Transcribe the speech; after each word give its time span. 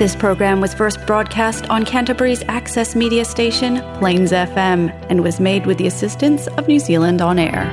This 0.00 0.16
program 0.16 0.62
was 0.62 0.72
first 0.72 1.04
broadcast 1.04 1.68
on 1.68 1.84
Canterbury's 1.84 2.42
access 2.48 2.96
media 2.96 3.22
station, 3.22 3.82
Plains 3.98 4.32
FM, 4.32 4.90
and 5.10 5.22
was 5.22 5.38
made 5.38 5.66
with 5.66 5.76
the 5.76 5.86
assistance 5.86 6.46
of 6.56 6.66
New 6.66 6.78
Zealand 6.78 7.20
On 7.20 7.38
Air. 7.38 7.68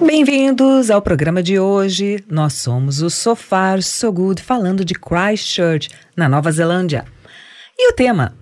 Bem-vindos 0.00 0.92
ao 0.92 1.02
programa 1.02 1.42
de 1.42 1.58
hoje. 1.58 2.24
Nós 2.30 2.52
somos 2.52 3.02
o 3.02 3.10
Sofar 3.10 3.82
So 3.82 4.12
Good, 4.12 4.40
falando 4.40 4.84
de 4.84 4.94
Christchurch, 4.94 5.88
na 6.16 6.28
Nova 6.28 6.52
Zelândia. 6.52 7.04
E 7.78 7.90
o 7.90 7.92
tema? 7.92 8.34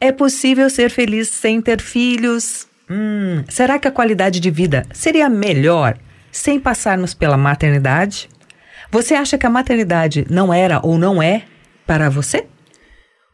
É 0.00 0.12
possível 0.12 0.68
ser 0.68 0.90
feliz 0.90 1.28
sem 1.28 1.60
ter 1.60 1.80
filhos? 1.80 2.66
Hum, 2.90 3.44
será 3.48 3.78
que 3.78 3.88
a 3.88 3.92
qualidade 3.92 4.40
de 4.40 4.50
vida 4.50 4.86
seria 4.92 5.28
melhor 5.28 5.96
sem 6.30 6.60
passarmos 6.60 7.14
pela 7.14 7.36
maternidade? 7.36 8.28
Você 8.90 9.14
acha 9.14 9.38
que 9.38 9.46
a 9.46 9.50
maternidade 9.50 10.26
não 10.28 10.52
era 10.52 10.80
ou 10.82 10.98
não 10.98 11.22
é 11.22 11.44
para 11.86 12.10
você? 12.10 12.46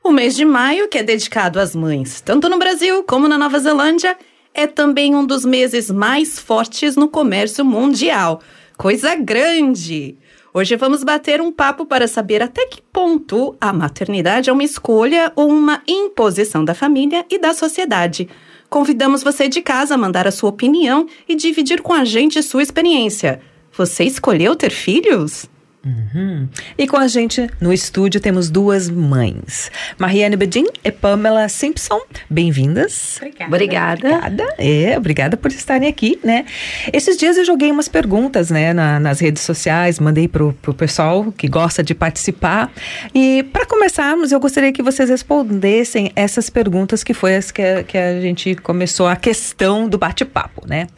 O 0.04 0.12
mês 0.12 0.36
de 0.36 0.44
maio, 0.44 0.88
que 0.88 0.98
é 0.98 1.02
dedicado 1.02 1.58
às 1.58 1.74
mães, 1.74 2.20
tanto 2.20 2.48
no 2.48 2.58
Brasil 2.58 3.02
como 3.02 3.26
na 3.26 3.36
Nova 3.36 3.58
Zelândia, 3.58 4.16
é 4.54 4.66
também 4.66 5.14
um 5.16 5.26
dos 5.26 5.44
meses 5.44 5.90
mais 5.90 6.38
fortes 6.38 6.94
no 6.94 7.08
comércio 7.08 7.64
mundial. 7.64 8.40
Coisa 8.76 9.16
grande! 9.16 10.16
Hoje 10.52 10.76
vamos 10.76 11.04
bater 11.04 11.42
um 11.42 11.52
papo 11.52 11.84
para 11.84 12.08
saber 12.08 12.42
até 12.42 12.66
que 12.66 12.80
ponto 12.80 13.54
a 13.60 13.70
maternidade 13.70 14.48
é 14.48 14.52
uma 14.52 14.64
escolha 14.64 15.30
ou 15.36 15.48
uma 15.48 15.82
imposição 15.86 16.64
da 16.64 16.74
família 16.74 17.26
e 17.30 17.38
da 17.38 17.52
sociedade. 17.52 18.28
Convidamos 18.70 19.22
você 19.22 19.46
de 19.46 19.60
casa 19.60 19.94
a 19.94 19.98
mandar 19.98 20.26
a 20.26 20.30
sua 20.30 20.48
opinião 20.48 21.06
e 21.28 21.34
dividir 21.34 21.82
com 21.82 21.92
a 21.92 22.04
gente 22.04 22.42
sua 22.42 22.62
experiência. 22.62 23.40
Você 23.72 24.04
escolheu 24.04 24.56
ter 24.56 24.70
filhos? 24.70 25.48
Uhum. 25.84 26.48
E 26.76 26.88
com 26.88 26.96
a 26.96 27.06
gente 27.06 27.48
no 27.60 27.72
estúdio 27.72 28.20
temos 28.20 28.50
duas 28.50 28.90
mães, 28.90 29.70
Mariane 29.96 30.36
Bedin 30.36 30.66
e 30.82 30.90
Pamela 30.90 31.48
Simpson. 31.48 32.00
Bem-vindas. 32.28 33.16
Obrigada. 33.18 33.46
Obrigada. 33.46 34.08
Obrigada. 34.08 34.54
É, 34.58 34.98
obrigada 34.98 35.36
por 35.36 35.50
estarem 35.50 35.88
aqui, 35.88 36.18
né? 36.24 36.46
Esses 36.92 37.16
dias 37.16 37.36
eu 37.36 37.44
joguei 37.44 37.70
umas 37.70 37.88
perguntas, 37.88 38.50
né, 38.50 38.72
na, 38.72 38.98
nas 38.98 39.20
redes 39.20 39.42
sociais, 39.42 40.00
mandei 40.00 40.26
pro, 40.26 40.52
pro 40.60 40.74
pessoal 40.74 41.30
que 41.30 41.46
gosta 41.48 41.82
de 41.82 41.94
participar. 41.94 42.72
E 43.14 43.44
para 43.44 43.64
começarmos, 43.64 44.32
eu 44.32 44.40
gostaria 44.40 44.72
que 44.72 44.82
vocês 44.82 45.08
respondessem 45.08 46.10
essas 46.16 46.50
perguntas 46.50 47.04
que 47.04 47.14
foi 47.14 47.36
as 47.36 47.50
que, 47.52 47.84
que 47.84 47.96
a 47.96 48.20
gente 48.20 48.56
começou 48.56 49.06
a 49.06 49.14
questão 49.14 49.88
do 49.88 49.96
bate-papo, 49.96 50.66
né? 50.66 50.88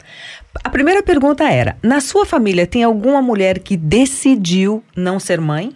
A 0.63 0.69
primeira 0.69 1.01
pergunta 1.01 1.43
era: 1.49 1.77
na 1.81 2.01
sua 2.01 2.25
família 2.25 2.67
tem 2.67 2.83
alguma 2.83 3.21
mulher 3.21 3.59
que 3.59 3.77
decidiu 3.77 4.83
não 4.95 5.19
ser 5.19 5.39
mãe? 5.39 5.75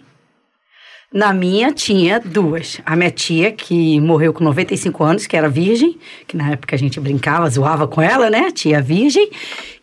Na 1.12 1.32
minha 1.32 1.72
tinha 1.72 2.20
duas. 2.20 2.80
A 2.84 2.96
minha 2.96 3.10
tia, 3.10 3.52
que 3.52 3.98
morreu 4.00 4.34
com 4.34 4.44
95 4.44 5.04
anos, 5.04 5.26
que 5.26 5.36
era 5.36 5.48
virgem, 5.48 5.98
que 6.26 6.36
na 6.36 6.50
época 6.50 6.74
a 6.74 6.78
gente 6.78 7.00
brincava, 7.00 7.48
zoava 7.48 7.86
com 7.86 8.02
ela, 8.02 8.28
né? 8.28 8.50
Tia 8.50 8.82
virgem. 8.82 9.30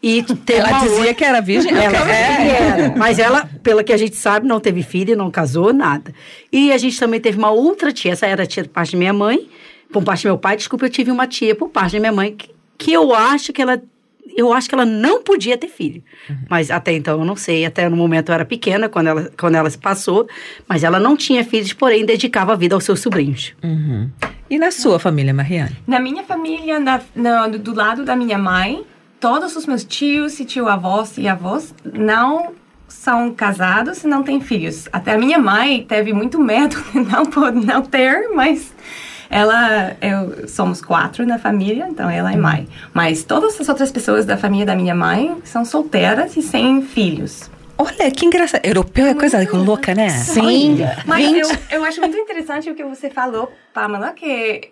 E 0.02 0.23
ela 0.49 0.80
dizia 0.81 0.97
outra... 0.97 1.14
que 1.14 1.23
era 1.23 1.41
virgem? 1.41 1.71
Ela 1.73 2.11
é, 2.11 2.49
era. 2.49 2.95
Mas 2.97 3.17
ela, 3.19 3.49
pela 3.64 3.83
que 3.83 3.94
a 3.94 3.97
gente 3.97 4.16
sabe, 4.17 4.45
não 4.45 4.59
teve 4.59 4.83
filho, 4.83 5.16
não 5.16 5.31
casou, 5.31 5.73
nada. 5.73 6.14
E 6.52 6.71
a 6.73 6.77
gente 6.77 6.99
também 6.99 7.21
teve 7.21 7.38
uma 7.38 7.52
outra 7.52 7.91
tia, 7.91 8.11
essa 8.11 8.27
era 8.27 8.44
a 8.44 8.45
tia 8.45 8.66
por 8.66 8.71
parte 8.71 8.91
da 8.91 8.97
minha 8.99 9.14
mãe, 9.14 9.49
por 9.91 10.03
parte 10.03 10.23
do 10.23 10.27
meu 10.27 10.38
pai, 10.38 10.58
desculpa, 10.58 10.86
eu 10.86 10.89
tive 10.89 11.09
uma 11.09 11.25
tia 11.25 11.55
por 11.55 11.69
parte 11.69 11.94
da 11.94 11.99
minha 11.99 12.11
mãe, 12.11 12.36
que, 12.36 12.49
que 12.77 12.91
eu 12.91 13.16
acho 13.16 13.53
que 13.53 13.61
ela 13.61 13.81
eu 14.36 14.53
acho 14.53 14.67
que 14.67 14.76
ela 14.76 14.86
não 14.86 15.23
podia 15.23 15.58
ter 15.58 15.67
filho. 15.67 16.03
Uhum. 16.30 16.38
Mas 16.49 16.71
até 16.71 16.94
então 16.94 17.20
eu 17.20 17.26
não 17.26 17.36
sei, 17.36 17.66
até 17.66 17.88
no 17.89 17.95
momento 17.95 18.30
eu 18.30 18.36
era 18.36 18.45
pequena, 18.45 18.89
quando 18.89 19.08
ela, 19.08 19.32
quando 19.38 19.55
ela 19.55 19.70
se 19.70 19.77
passou, 19.77 20.27
mas 20.67 20.83
ela 20.83 20.99
não 20.99 21.16
tinha 21.16 21.44
filhos, 21.44 21.73
porém 21.73 22.05
dedicava 22.05 22.54
a 22.54 22.55
vida 22.55 22.76
aos 22.76 22.83
seus 22.83 22.99
sobrinhos. 22.99 23.54
Uhum. 23.64 24.10
E 24.49 24.58
na 24.58 24.71
sua 24.71 24.99
família, 24.99 25.33
Mariane? 25.33 25.76
Na 25.88 25.99
minha 25.99 26.23
família, 26.23 26.80
na, 26.80 27.02
na, 27.16 27.48
do 27.48 27.73
lado 27.73 28.04
da 28.04 28.16
minha 28.16 28.38
mãe, 28.38 28.83
todos 29.20 29.55
os 29.55 29.66
meus 29.66 29.83
tios 29.83 30.39
e 30.39 30.45
tio-avós 30.45 31.17
e 31.17 31.27
avós 31.27 31.73
não 31.83 32.54
são 32.88 33.33
casados 33.33 34.04
e 34.04 34.08
não 34.08 34.21
têm 34.21 34.39
filhos. 34.39 34.88
Até 34.92 35.14
a 35.14 35.17
minha 35.17 35.39
mãe 35.39 35.83
teve 35.83 36.14
muito 36.14 36.39
medo 36.39 36.76
de 36.92 37.00
não, 37.00 37.23
não 37.54 37.82
ter, 37.82 38.30
mas 38.33 38.73
ela, 39.33 39.98
eu, 39.99 40.48
somos 40.48 40.80
quatro 40.80 41.26
na 41.26 41.39
família, 41.39 41.88
então 41.89 42.08
ela 42.08 42.32
é 42.32 42.38
mãe. 42.38 42.67
Mas 42.94 43.23
todas 43.23 43.60
as 43.60 43.67
outras 43.67 43.92
pessoas 43.92 44.27
da 44.27 44.38
família 44.38 44.64
da 44.64 44.76
minha 44.76 44.94
mãe 44.94 45.36
são 45.44 45.66
solteiras 45.66 46.38
e 46.38 46.42
sem 46.44 46.83
filhos. 46.83 47.49
Olha, 47.76 48.11
que 48.11 48.27
engraçado. 48.27 48.64
Europeu 48.64 49.08
é 49.08 49.16
coisa 49.16 49.39
louca, 49.52 49.95
né? 49.95 50.10
Sim. 50.10 50.77
Mas 51.08 51.33
eu, 51.33 51.58
eu 51.71 51.83
acho 51.83 51.99
muito 51.99 52.16
interessante 52.16 52.70
o 52.70 52.76
que 52.76 52.83
você 52.83 53.10
falou, 53.10 53.52
Pamela, 53.73 54.11
que 54.11 54.70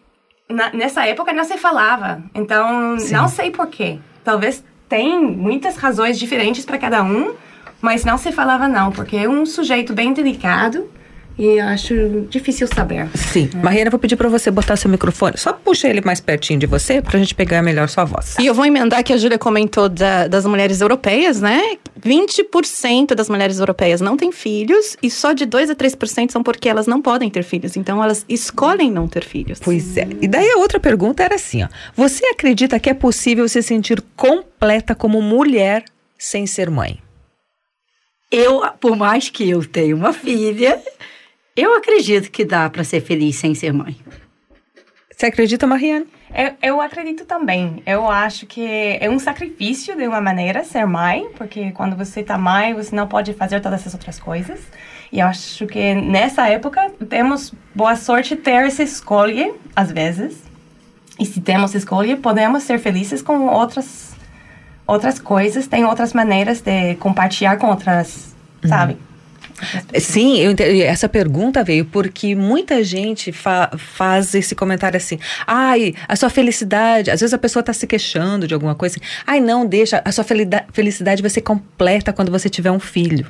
na, 0.48 0.72
nessa 0.72 1.08
época 1.08 1.34
não 1.34 1.44
se 1.44 1.58
falava. 1.58 2.22
Então, 2.36 3.00
Sim. 3.00 3.16
não 3.16 3.28
sei 3.28 3.50
porquê. 3.50 3.98
Talvez 4.24 4.64
tem 4.88 5.20
muitas 5.26 5.76
razões 5.76 6.20
diferentes 6.20 6.64
para 6.66 6.78
cada 6.78 7.02
um, 7.02 7.34
mas 7.82 8.06
não 8.06 8.20
se 8.20 8.32
falava 8.32 8.68
não, 8.68 8.92
porque 8.92 9.18
é 9.18 9.28
um 9.28 9.44
sujeito 9.44 9.92
bem 9.92 10.14
delicado 10.14 10.88
e 11.42 11.60
acho 11.60 12.28
difícil 12.30 12.68
saber. 12.68 13.10
Sim. 13.16 13.50
É. 13.52 13.58
Mariana, 13.58 13.90
vou 13.90 14.00
pedir 14.00 14.16
para 14.16 14.30
você 14.30 14.52
botar 14.52 14.76
seu 14.76 14.92
microfone. 14.92 15.40
Só 15.40 15.52
puxa 15.52 15.88
ele 15.88 16.00
mais 16.02 16.20
pertinho 16.20 16.60
de 16.60 16.68
você 16.68 17.02
para 17.02 17.18
a 17.18 17.20
gente 17.20 17.34
pegar 17.34 17.64
melhor 17.64 17.90
sua 17.90 18.06
voz. 18.06 18.36
E 18.40 18.46
eu 18.46 18.54
vou 18.54 18.64
emendar 18.64 19.04
que 19.04 19.12
a 19.12 19.18
Júlia 19.18 19.40
comentou 19.40 19.90
da, 19.90 20.28
das 20.28 20.46
mulheres 20.46 20.82
europeias, 20.82 21.42
né? 21.42 21.78
20% 22.00 23.16
das 23.16 23.28
mulheres 23.28 23.58
europeias 23.58 24.02
não 24.02 24.16
têm 24.16 24.32
filhos 24.32 24.96
e 25.02 25.10
só 25.10 25.34
de 25.34 25.48
2 25.48 25.72
a 25.72 25.76
3% 25.76 26.30
são 26.30 26.44
porque 26.44 26.70
elas 26.70 26.86
não 26.86 27.02
podem 27.02 27.28
ter 27.28 27.42
filhos. 27.42 27.76
Então 27.76 28.04
elas 28.04 28.24
escolhem 28.30 28.92
não 28.92 29.08
ter 29.08 29.24
filhos. 29.24 29.60
Pois 29.64 29.98
é. 29.98 30.08
E 30.22 30.28
daí 30.28 30.48
a 30.48 30.58
outra 30.58 30.80
pergunta 30.80 31.24
era 31.24 31.34
assim, 31.34 31.64
ó. 31.64 31.68
Você 31.96 32.24
acredita 32.28 32.80
que 32.80 32.90
é 32.90 32.94
possível 32.94 33.50
se 33.50 33.64
sentir 33.64 34.00
completa 34.16 34.94
como 34.94 35.20
mulher 35.24 35.86
sem 36.20 36.46
ser 36.46 36.70
mãe? 36.70 37.00
Eu, 38.32 38.62
por 38.80 38.96
mais 38.96 39.30
que 39.30 39.50
eu 39.50 39.66
tenha 39.66 39.94
uma 39.94 40.14
filha, 40.14 40.82
eu 41.56 41.76
acredito 41.76 42.32
que 42.32 42.46
dá 42.46 42.70
para 42.70 42.84
ser 42.84 43.02
feliz 43.02 43.36
sem 43.36 43.54
ser 43.54 43.74
mãe. 43.74 43.98
Você 45.22 45.28
acredita, 45.28 45.68
Mariane? 45.68 46.08
Eu, 46.34 46.54
eu, 46.64 46.82
acredito 46.82 47.26
também. 47.26 47.84
Eu 47.86 48.10
acho 48.10 48.48
que 48.48 48.98
é 49.00 49.10
um 49.10 49.20
sacrifício, 49.20 49.96
de 49.96 50.08
uma 50.08 50.22
maneira, 50.22 50.64
ser 50.64 50.86
mãe, 50.88 51.28
porque 51.38 51.72
quando 51.72 51.96
você 51.96 52.22
está 52.22 52.38
mãe, 52.38 52.74
você 52.74 52.96
não 52.96 53.08
pode 53.08 53.34
fazer 53.34 53.60
todas 53.60 53.82
essas 53.82 53.94
outras 53.94 54.20
coisas. 54.20 54.60
E 55.12 55.20
eu 55.20 55.28
acho 55.28 55.68
que 55.68 55.94
nessa 55.94 56.48
época 56.48 56.90
temos 57.10 57.54
boa 57.76 57.96
sorte 57.96 58.36
ter 58.36 58.66
essa 58.66 58.82
escolha, 58.82 59.54
às 59.76 59.92
vezes. 59.92 60.42
E 61.20 61.26
se 61.26 61.42
temos 61.42 61.76
escolha, 61.76 62.18
podemos 62.18 62.64
ser 62.64 62.80
felizes 62.80 63.22
com 63.22 63.46
outras, 63.48 64.16
outras 64.88 65.20
coisas, 65.20 65.68
tem 65.68 65.86
outras 65.86 66.14
maneiras 66.14 66.62
de 66.62 66.96
compartilhar 66.96 67.58
com 67.58 67.68
outras, 67.68 68.34
uhum. 68.64 68.70
sabe? 68.70 68.98
Sim, 70.00 70.40
eu, 70.40 70.56
essa 70.84 71.08
pergunta 71.08 71.64
veio 71.64 71.86
porque 71.86 72.36
muita 72.36 72.84
gente 72.84 73.32
fa, 73.32 73.72
faz 73.78 74.34
esse 74.34 74.56
comentário 74.56 74.98
assim: 74.98 75.20
ai, 75.46 75.94
a 76.08 76.16
sua 76.16 76.30
felicidade. 76.30 77.12
Às 77.12 77.20
vezes 77.20 77.34
a 77.34 77.38
pessoa 77.38 77.62
está 77.62 77.74
se 77.74 77.86
queixando 77.88 78.48
de 78.48 78.54
alguma 78.54 78.76
coisa 78.76 78.98
assim: 78.98 79.06
ai, 79.26 79.40
não, 79.40 79.66
deixa, 79.66 80.02
a 80.04 80.12
sua 80.12 80.24
felicidade 80.72 81.22
vai 81.22 81.30
ser 81.30 81.42
completa 81.42 82.14
quando 82.14 82.32
você 82.32 82.50
tiver 82.50 82.72
um 82.72 82.80
filho. 82.80 83.28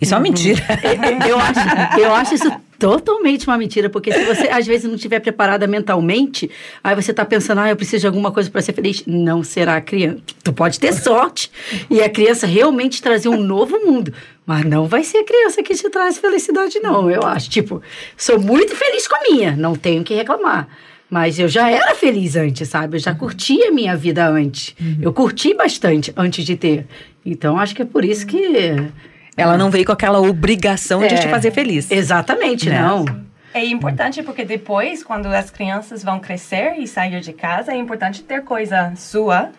Isso 0.00 0.14
é 0.14 0.16
uma 0.16 0.24
uhum. 0.24 0.32
mentira. 0.32 0.62
eu, 1.28 1.38
acho, 1.38 2.00
eu 2.00 2.14
acho 2.14 2.34
isso 2.34 2.52
totalmente 2.78 3.46
uma 3.46 3.56
mentira, 3.56 3.88
porque 3.88 4.12
se 4.12 4.24
você 4.24 4.48
às 4.48 4.66
vezes 4.66 4.86
não 4.86 4.96
estiver 4.96 5.20
preparada 5.20 5.66
mentalmente, 5.66 6.50
aí 6.84 6.94
você 6.94 7.10
está 7.10 7.24
pensando, 7.24 7.60
ah, 7.62 7.70
eu 7.70 7.76
preciso 7.76 8.02
de 8.02 8.06
alguma 8.06 8.30
coisa 8.30 8.50
para 8.50 8.60
ser 8.60 8.74
feliz. 8.74 9.04
Não 9.06 9.42
será 9.42 9.76
a 9.76 9.80
criança. 9.80 10.20
Tu 10.44 10.52
pode 10.52 10.78
ter 10.78 10.92
sorte 10.92 11.50
e 11.90 12.02
a 12.02 12.08
criança 12.08 12.46
realmente 12.46 13.00
trazer 13.02 13.28
um 13.28 13.40
novo 13.40 13.78
mundo, 13.78 14.12
mas 14.46 14.64
não 14.64 14.86
vai 14.86 15.02
ser 15.02 15.18
a 15.18 15.24
criança 15.24 15.62
que 15.62 15.74
te 15.74 15.90
traz 15.90 16.18
felicidade, 16.18 16.78
não, 16.78 17.10
eu 17.10 17.22
acho. 17.24 17.50
Tipo, 17.50 17.82
sou 18.16 18.38
muito 18.38 18.76
feliz 18.76 19.08
com 19.08 19.16
a 19.16 19.20
minha, 19.22 19.56
não 19.56 19.74
tenho 19.74 20.04
que 20.04 20.14
reclamar. 20.14 20.68
Mas 21.10 21.38
eu 21.38 21.48
já 21.48 21.68
era 21.68 21.94
feliz 21.94 22.36
antes, 22.36 22.68
sabe? 22.68 22.96
Eu 22.96 23.00
já 23.00 23.14
curtia 23.14 23.68
a 23.68 23.72
minha 23.72 23.96
vida 23.96 24.26
antes. 24.26 24.74
Uhum. 24.80 24.98
Eu 25.02 25.12
curti 25.12 25.52
bastante 25.52 26.12
antes 26.16 26.44
de 26.44 26.56
ter. 26.56 26.86
Então, 27.24 27.58
acho 27.58 27.74
que 27.74 27.82
é 27.82 27.84
por 27.84 28.04
isso 28.04 28.26
que 28.26 28.90
ela 29.36 29.58
não 29.58 29.70
veio 29.70 29.84
com 29.84 29.92
aquela 29.92 30.20
obrigação 30.20 31.02
é, 31.02 31.08
de 31.08 31.20
te 31.20 31.26
é. 31.26 31.30
fazer 31.30 31.50
feliz. 31.50 31.90
Exatamente, 31.90 32.68
né? 32.68 32.80
não. 32.80 33.04
É 33.52 33.64
importante 33.64 34.22
porque 34.22 34.44
depois, 34.44 35.02
quando 35.02 35.26
as 35.26 35.50
crianças 35.50 36.04
vão 36.04 36.20
crescer 36.20 36.74
e 36.78 36.86
sair 36.86 37.20
de 37.20 37.32
casa, 37.32 37.72
é 37.72 37.76
importante 37.76 38.22
ter 38.22 38.42
coisa 38.42 38.92
sua 38.96 39.50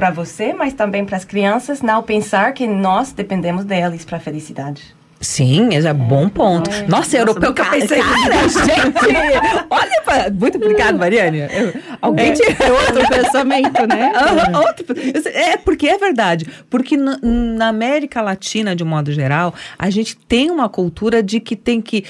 para 0.00 0.10
você, 0.10 0.54
mas 0.54 0.72
também 0.72 1.04
para 1.04 1.18
as 1.18 1.26
crianças 1.26 1.82
não 1.82 2.02
pensar 2.02 2.54
que 2.54 2.66
nós 2.66 3.12
dependemos 3.12 3.66
deles 3.66 4.02
para 4.02 4.16
a 4.16 4.20
felicidade. 4.20 4.82
Sim, 5.20 5.68
é 5.74 5.92
um 5.92 5.94
bom 5.94 6.26
ponto. 6.30 6.70
É. 6.70 6.86
Nossa, 6.88 7.18
europeu 7.18 7.52
que 7.52 7.60
eu 7.60 7.66
pensei. 7.66 8.00
Cara, 8.00 8.48
gente! 8.48 9.66
olha, 9.68 10.30
Muito 10.32 10.56
obrigado, 10.56 10.98
Mariane. 10.98 11.40
Eu- 11.40 11.74
Alguém 12.00 12.30
É, 12.30 12.32
tinha 12.32 12.48
é 12.58 12.72
outro 12.72 13.06
pensamento, 13.10 13.86
né? 13.86 14.10
Ah, 14.16 14.60
outro- 14.60 14.86
É, 15.34 15.58
porque 15.58 15.86
é 15.86 15.98
verdade. 15.98 16.46
Porque 16.70 16.96
na, 16.96 17.18
na 17.22 17.68
América 17.68 18.22
Latina, 18.22 18.74
de 18.74 18.82
um 18.82 18.86
modo 18.86 19.12
geral, 19.12 19.52
a 19.78 19.90
gente 19.90 20.16
tem 20.16 20.50
uma 20.50 20.70
cultura 20.70 21.22
de 21.22 21.38
que 21.40 21.54
tem 21.54 21.82
que 21.82 22.06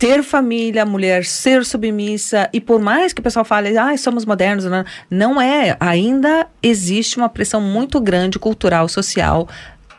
ter 0.00 0.22
família, 0.22 0.82
a 0.82 0.86
mulher 0.86 1.26
ser 1.26 1.62
submissa, 1.64 2.48
e 2.54 2.60
por 2.60 2.80
mais 2.80 3.12
que 3.12 3.20
o 3.20 3.22
pessoal 3.22 3.44
fale, 3.44 3.76
ah, 3.76 3.94
somos 3.98 4.24
modernos, 4.24 4.64
não, 4.64 4.84
não 5.10 5.40
é. 5.40 5.76
Ainda 5.78 6.46
existe 6.62 7.18
uma 7.18 7.28
pressão 7.28 7.60
muito 7.60 8.00
grande 8.00 8.38
cultural, 8.38 8.88
social, 8.88 9.46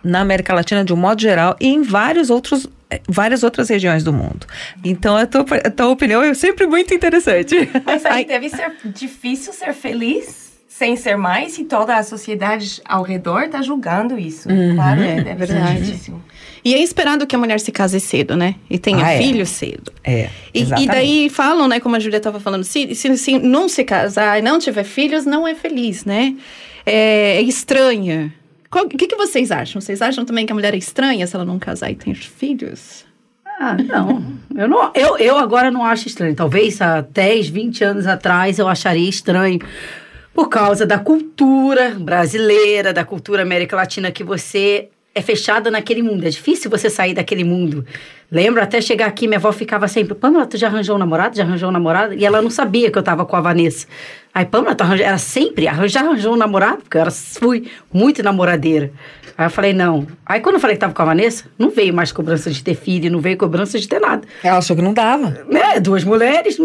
na 0.03 0.21
América 0.21 0.55
Latina, 0.55 0.83
de 0.83 0.91
um 0.91 0.97
modo 0.97 1.21
geral, 1.21 1.55
e 1.61 1.67
em 1.67 1.83
vários 1.83 2.31
outros. 2.31 2.67
eh, 2.89 2.99
Várias 3.07 3.43
outras 3.43 3.69
regiões 3.69 4.03
do 4.03 4.11
mundo. 4.11 4.47
Então, 4.83 5.15
a 5.15 5.27
tua, 5.27 5.45
a 5.63 5.69
tua 5.69 5.87
opinião 5.89 6.23
é 6.23 6.33
sempre 6.33 6.65
muito 6.65 6.91
interessante. 6.93 7.69
Mas 7.85 8.03
aí 8.03 8.25
deve 8.25 8.49
ser 8.49 8.73
difícil 8.83 9.53
ser 9.53 9.73
feliz 9.73 10.50
sem 10.81 10.95
ser 10.95 11.15
mais 11.15 11.51
se 11.53 11.63
toda 11.65 11.95
a 11.95 12.01
sociedade 12.01 12.81
ao 12.83 13.03
redor 13.03 13.47
tá 13.49 13.61
julgando 13.61 14.17
isso. 14.17 14.49
Claro, 14.73 14.99
É, 15.01 15.21
deve 15.21 15.45
verdade. 15.45 15.77
ser 15.77 15.91
difícil. 15.91 16.19
E 16.65 16.73
é 16.73 16.79
esperado 16.81 17.27
que 17.27 17.35
a 17.35 17.39
mulher 17.39 17.59
se 17.59 17.71
case 17.71 17.99
cedo, 17.99 18.35
né? 18.35 18.55
E 18.67 18.79
tenha 18.79 19.05
Ah, 19.05 19.11
é. 19.13 19.17
filho 19.19 19.45
cedo. 19.45 19.91
É. 20.03 20.27
E, 20.51 20.61
e 20.63 20.87
daí 20.87 21.29
falam, 21.29 21.67
né, 21.67 21.79
como 21.79 21.95
a 21.95 21.99
Júlia 21.99 22.17
estava 22.17 22.39
falando, 22.39 22.63
se, 22.63 22.95
se, 22.95 23.15
se 23.15 23.37
não 23.37 23.69
se 23.69 23.83
casar 23.83 24.39
e 24.39 24.41
não 24.41 24.57
tiver 24.57 24.83
filhos, 24.83 25.23
não 25.23 25.47
é 25.47 25.53
feliz, 25.53 26.03
né? 26.03 26.35
É, 26.83 27.35
é 27.37 27.41
estranha. 27.43 28.33
O 28.73 28.87
que, 28.87 29.05
que 29.05 29.15
vocês 29.15 29.51
acham? 29.51 29.79
Vocês 29.79 30.01
acham 30.01 30.25
também 30.25 30.47
que 30.47 30.51
a 30.51 30.55
mulher 30.55 30.73
é 30.73 30.77
estranha 30.77 31.27
se 31.27 31.35
ela 31.35 31.45
não 31.45 31.59
casar 31.59 31.91
e 31.91 31.95
ter 31.95 32.15
filhos? 32.15 33.05
Ah, 33.59 33.75
não. 33.75 34.23
Eu, 34.55 34.67
não 34.67 34.91
eu, 34.95 35.17
eu 35.19 35.37
agora 35.37 35.69
não 35.69 35.83
acho 35.85 36.07
estranho. 36.07 36.33
Talvez 36.33 36.81
há 36.81 37.01
10, 37.01 37.49
20 37.49 37.83
anos 37.83 38.07
atrás 38.07 38.57
eu 38.57 38.67
acharia 38.67 39.07
estranho. 39.07 39.59
Por 40.33 40.47
causa 40.47 40.85
da 40.85 40.97
cultura 40.97 41.91
brasileira, 41.91 42.93
da 42.93 43.03
cultura 43.03 43.41
América 43.41 43.75
Latina, 43.75 44.11
que 44.11 44.23
você 44.23 44.89
é 45.13 45.21
fechada 45.21 45.69
naquele 45.69 46.01
mundo. 46.01 46.25
É 46.25 46.29
difícil 46.29 46.69
você 46.71 46.89
sair 46.89 47.13
daquele 47.13 47.43
mundo. 47.43 47.85
Lembro, 48.31 48.61
até 48.63 48.79
chegar 48.79 49.07
aqui, 49.07 49.27
minha 49.27 49.37
avó 49.37 49.51
ficava 49.51 49.87
sempre, 49.89 50.15
Pamela, 50.15 50.45
tu 50.45 50.55
já 50.55 50.67
arranjou 50.67 50.95
um 50.95 50.99
namorado? 50.99 51.35
Já 51.35 51.43
arranjou 51.43 51.67
um 51.67 51.71
namorado? 51.71 52.13
E 52.13 52.25
ela 52.25 52.41
não 52.41 52.49
sabia 52.49 52.89
que 52.89 52.97
eu 52.97 53.03
tava 53.03 53.25
com 53.25 53.35
a 53.35 53.41
Vanessa. 53.41 53.85
Aí, 54.33 54.45
Pamela, 54.45 54.73
tu 54.73 54.83
arranjou... 54.83 55.05
Era 55.05 55.17
sempre, 55.17 55.67
"Arran- 55.67 55.89
já 55.89 55.99
arranjou 55.99 56.33
um 56.33 56.37
namorado? 56.37 56.77
Porque 56.83 56.95
eu 56.95 57.01
era, 57.01 57.11
fui 57.11 57.67
muito 57.91 58.23
namoradeira. 58.23 58.89
Aí 59.37 59.47
eu 59.47 59.49
falei, 59.49 59.73
não. 59.73 60.07
Aí 60.25 60.39
quando 60.39 60.55
eu 60.55 60.61
falei 60.61 60.77
que 60.77 60.79
tava 60.79 60.93
com 60.93 61.01
a 61.01 61.05
Vanessa, 61.05 61.43
não 61.59 61.69
veio 61.71 61.93
mais 61.93 62.13
cobrança 62.13 62.49
de 62.49 62.63
ter 62.63 62.75
filho, 62.75 63.11
não 63.11 63.19
veio 63.19 63.35
cobrança 63.37 63.77
de 63.77 63.87
ter 63.89 63.99
nada. 63.99 64.25
Ela 64.41 64.59
achou 64.59 64.75
que 64.77 64.81
não 64.81 64.93
dava. 64.93 65.43
Né? 65.49 65.79
Duas 65.81 66.05
mulheres, 66.05 66.57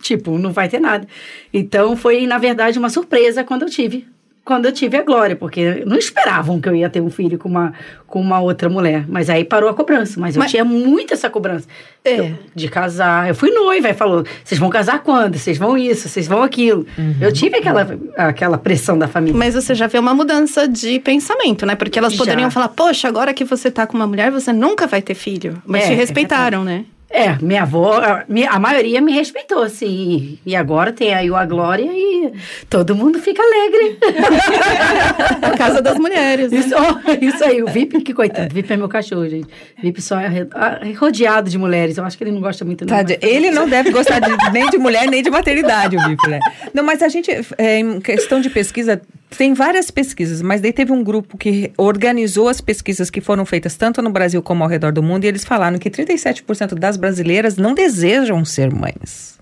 tipo, 0.00 0.38
não 0.38 0.52
vai 0.52 0.68
ter 0.68 0.78
nada. 0.80 1.06
Então 1.52 1.96
foi, 1.96 2.24
na 2.26 2.38
verdade, 2.38 2.78
uma 2.78 2.88
surpresa 2.90 3.42
quando 3.42 3.62
eu 3.62 3.68
tive. 3.70 4.06
Quando 4.44 4.66
eu 4.66 4.72
tive 4.72 4.98
a 4.98 5.02
Glória, 5.02 5.34
porque 5.34 5.82
não 5.86 5.96
esperavam 5.96 6.60
que 6.60 6.68
eu 6.68 6.76
ia 6.76 6.90
ter 6.90 7.00
um 7.00 7.08
filho 7.08 7.38
com 7.38 7.48
uma, 7.48 7.72
com 8.06 8.20
uma 8.20 8.40
outra 8.40 8.68
mulher. 8.68 9.06
Mas 9.08 9.30
aí 9.30 9.42
parou 9.42 9.70
a 9.70 9.74
cobrança. 9.74 10.20
Mas, 10.20 10.36
Mas- 10.36 10.46
eu 10.46 10.50
tinha 10.50 10.64
muito 10.66 11.14
essa 11.14 11.30
cobrança. 11.30 11.66
É. 12.04 12.18
Eu- 12.20 12.38
de 12.54 12.68
casar. 12.68 13.26
Eu 13.26 13.34
fui 13.34 13.50
noiva 13.50 13.88
e 13.88 13.94
falou: 13.94 14.22
vocês 14.44 14.58
vão 14.60 14.68
casar 14.68 14.98
quando? 15.02 15.38
Vocês 15.38 15.56
vão 15.56 15.78
isso, 15.78 16.10
vocês 16.10 16.26
vão 16.28 16.42
aquilo. 16.42 16.86
Eu 17.18 17.32
tive 17.32 17.56
aquela, 17.56 17.88
aquela 18.18 18.58
pressão 18.58 18.98
da 18.98 19.08
família. 19.08 19.38
Mas 19.38 19.54
você 19.54 19.74
já 19.74 19.86
vê 19.86 19.98
uma 19.98 20.12
mudança 20.14 20.68
de 20.68 21.00
pensamento, 21.00 21.64
né? 21.64 21.74
Porque 21.74 21.98
elas 21.98 22.12
Já. 22.12 22.18
poderiam 22.18 22.50
falar, 22.50 22.68
poxa, 22.68 23.08
agora 23.08 23.32
que 23.32 23.44
você 23.44 23.70
tá 23.70 23.86
com 23.86 23.96
uma 23.96 24.06
mulher, 24.06 24.30
você 24.30 24.52
nunca 24.52 24.86
vai 24.86 25.00
ter 25.00 25.14
filho. 25.14 25.62
Mas 25.66 25.84
É, 25.84 25.86
te 25.86 25.92
é 25.92 25.96
respeitaram, 25.96 26.62
né? 26.64 26.84
É, 27.16 27.38
minha 27.40 27.62
avó, 27.62 27.92
a, 28.00 28.24
a 28.50 28.58
maioria 28.58 29.00
me 29.00 29.12
respeitou, 29.12 29.68
sim. 29.68 30.36
E 30.44 30.56
agora 30.56 30.92
tem 30.92 31.14
aí 31.14 31.32
a 31.32 31.46
Glória 31.46 31.88
e 31.88 32.32
todo 32.68 32.92
mundo 32.96 33.20
fica 33.20 33.40
alegre. 33.40 33.98
Por 35.40 35.56
causa 35.56 35.80
das 35.80 35.96
mulheres. 35.96 36.50
né? 36.50 36.58
Isso, 36.58 36.74
ó, 36.74 36.96
isso 37.20 37.44
aí, 37.44 37.62
o 37.62 37.66
VIP, 37.66 38.00
que 38.02 38.12
coitado. 38.12 38.52
VIP 38.52 38.72
é 38.72 38.76
meu 38.76 38.88
cachorro, 38.88 39.28
gente. 39.28 39.46
VIP 39.80 40.02
só 40.02 40.18
é 40.18 40.44
ah, 40.54 40.80
é 40.82 40.90
rodeado 40.92 41.48
de 41.48 41.56
mulheres. 41.56 41.96
Eu 41.96 42.04
acho 42.04 42.18
que 42.18 42.24
ele 42.24 42.32
não 42.32 42.40
gosta 42.40 42.64
muito, 42.64 42.84
não. 42.84 42.96
Tadinho. 42.96 43.18
mas- 43.22 43.30
Ele 43.30 43.50
não 43.52 43.68
deve 43.68 43.92
gostar 43.92 44.18
de- 44.18 44.50
nem 44.52 44.68
de 44.70 44.78
mulher, 44.78 45.06
nem 45.06 45.22
de 45.22 45.30
maternidade, 45.30 45.96
o 45.96 46.08
Bip, 46.08 46.28
né? 46.28 46.40
Não, 46.72 46.82
mas 46.82 47.00
a 47.00 47.08
gente, 47.08 47.30
é, 47.56 47.78
em 47.78 48.00
questão 48.00 48.40
de 48.40 48.50
pesquisa, 48.50 49.00
tem 49.36 49.54
várias 49.54 49.90
pesquisas, 49.90 50.40
mas 50.42 50.60
daí 50.60 50.72
teve 50.72 50.92
um 50.92 51.02
grupo 51.02 51.36
que 51.36 51.72
organizou 51.76 52.48
as 52.48 52.60
pesquisas 52.60 53.10
que 53.10 53.20
foram 53.20 53.44
feitas 53.44 53.76
tanto 53.76 54.00
no 54.00 54.10
Brasil 54.10 54.42
como 54.42 54.62
ao 54.62 54.68
redor 54.68 54.92
do 54.92 55.02
mundo, 55.02 55.24
e 55.24 55.28
eles 55.28 55.44
falaram 55.44 55.78
que 55.78 55.90
37% 55.90 56.74
das 56.74 56.96
brasileiras 56.96 57.56
não 57.56 57.74
desejam 57.74 58.44
ser 58.44 58.72
mães. 58.72 59.38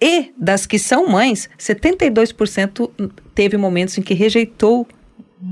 E 0.00 0.32
das 0.36 0.66
que 0.66 0.78
são 0.78 1.08
mães, 1.08 1.48
72% 1.58 2.90
teve 3.34 3.56
momentos 3.56 3.96
em 3.96 4.02
que 4.02 4.14
rejeitou 4.14 4.86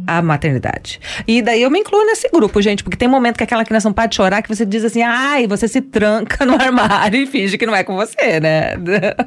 a 0.06 0.22
maternidade. 0.22 0.98
E 1.26 1.42
daí 1.42 1.62
eu 1.62 1.70
me 1.70 1.78
incluo 1.78 2.04
nesse 2.06 2.28
grupo, 2.28 2.60
gente, 2.62 2.82
porque 2.82 2.96
tem 2.96 3.06
momento 3.06 3.36
que 3.36 3.44
aquela 3.44 3.64
criança 3.64 3.88
não 3.88 3.92
para 3.92 4.06
de 4.06 4.16
chorar 4.16 4.40
que 4.40 4.48
você 4.48 4.64
diz 4.64 4.82
assim, 4.82 5.02
ai, 5.02 5.46
você 5.46 5.68
se 5.68 5.80
tranca 5.80 6.44
no 6.46 6.54
armário 6.60 7.20
e 7.20 7.26
finge 7.26 7.58
que 7.58 7.66
não 7.66 7.74
é 7.74 7.84
com 7.84 7.94
você, 7.94 8.40
né? 8.40 8.72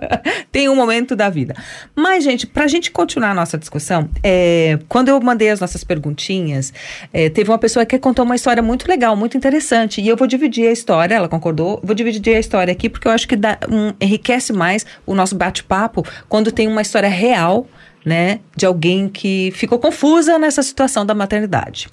tem 0.51 0.67
um 0.67 0.75
momento 0.75 1.15
da 1.15 1.29
vida. 1.29 1.55
Mas, 1.95 2.23
gente, 2.23 2.47
pra 2.47 2.67
gente 2.67 2.89
continuar 2.89 3.31
a 3.31 3.33
nossa 3.35 3.57
discussão, 3.57 4.09
é, 4.23 4.79
quando 4.89 5.09
eu 5.09 5.21
mandei 5.21 5.49
as 5.49 5.59
nossas 5.59 5.83
perguntinhas, 5.83 6.73
é, 7.13 7.29
teve 7.29 7.51
uma 7.51 7.59
pessoa 7.59 7.85
que 7.85 7.97
contou 7.99 8.25
uma 8.25 8.35
história 8.35 8.63
muito 8.63 8.87
legal, 8.87 9.15
muito 9.15 9.37
interessante, 9.37 10.01
e 10.01 10.07
eu 10.07 10.17
vou 10.17 10.27
dividir 10.27 10.67
a 10.67 10.71
história, 10.71 11.15
ela 11.15 11.29
concordou, 11.29 11.79
vou 11.83 11.93
dividir 11.93 12.35
a 12.35 12.39
história 12.39 12.71
aqui, 12.71 12.89
porque 12.89 13.07
eu 13.07 13.11
acho 13.11 13.27
que 13.27 13.35
dá, 13.35 13.59
um, 13.69 13.93
enriquece 14.01 14.51
mais 14.51 14.85
o 15.05 15.13
nosso 15.13 15.35
bate-papo 15.35 16.03
quando 16.27 16.51
tem 16.51 16.67
uma 16.67 16.81
história 16.81 17.09
real 17.09 17.67
né, 18.07 18.39
de 18.55 18.65
alguém 18.65 19.09
que 19.09 19.51
ficou 19.53 19.77
confusa 19.77 20.39
nessa 20.39 20.63
situação 20.63 21.05
da 21.05 21.13
maternidade. 21.13 21.89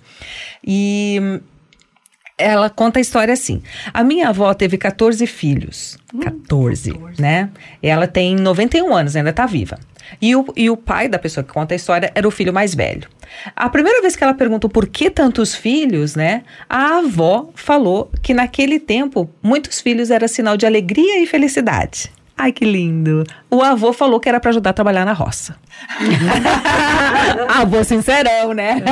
E 0.65 1.19
hum, 1.21 1.41
ela 2.39 2.71
conta 2.71 3.01
a 3.01 3.03
história 3.03 3.35
assim: 3.35 3.61
a 3.93 4.05
minha 4.05 4.29
avó 4.29 4.55
teve 4.55 4.79
14 4.79 5.27
filhos. 5.27 5.99
14, 6.23 6.93
né? 7.19 7.51
Ela 7.83 8.07
tem 8.07 8.37
91 8.37 8.95
anos, 8.95 9.17
ainda 9.17 9.33
tá 9.33 9.45
viva. 9.45 9.77
E 10.23 10.37
o, 10.37 10.47
e 10.55 10.71
o 10.71 10.77
pai 10.77 11.09
da 11.09 11.19
pessoa 11.19 11.43
que 11.43 11.53
conta 11.53 11.75
a 11.75 11.77
história 11.77 12.13
era 12.15 12.29
o 12.29 12.31
filho 12.31 12.53
mais 12.53 12.77
velho. 12.77 13.09
A 13.57 13.69
primeira 13.69 14.01
vez 14.01 14.15
que 14.15 14.23
ela 14.23 14.35
perguntou 14.35 14.71
por 14.71 14.87
que 14.87 15.11
tantos 15.11 15.53
filhos, 15.53 16.15
né? 16.15 16.45
A 16.69 16.99
avó 16.99 17.51
falou 17.57 18.09
que 18.23 18.33
naquele 18.33 18.79
tempo 18.79 19.29
muitos 19.43 19.81
filhos 19.81 20.13
era 20.13 20.29
sinal 20.29 20.57
de 20.57 20.65
alegria 20.65 21.21
e 21.21 21.27
felicidade. 21.27 22.13
Ai, 22.37 22.51
que 22.51 22.65
lindo. 22.65 23.23
O 23.49 23.63
avô 23.63 23.93
falou 23.93 24.19
que 24.19 24.29
era 24.29 24.41
para 24.41 24.51
ajudar 24.51 24.71
a 24.71 24.73
trabalhar 24.73 25.05
na 25.05 25.13
roça. 25.13 25.57
avô 27.49 27.85
sincerão, 27.85 28.53
né? 28.53 28.83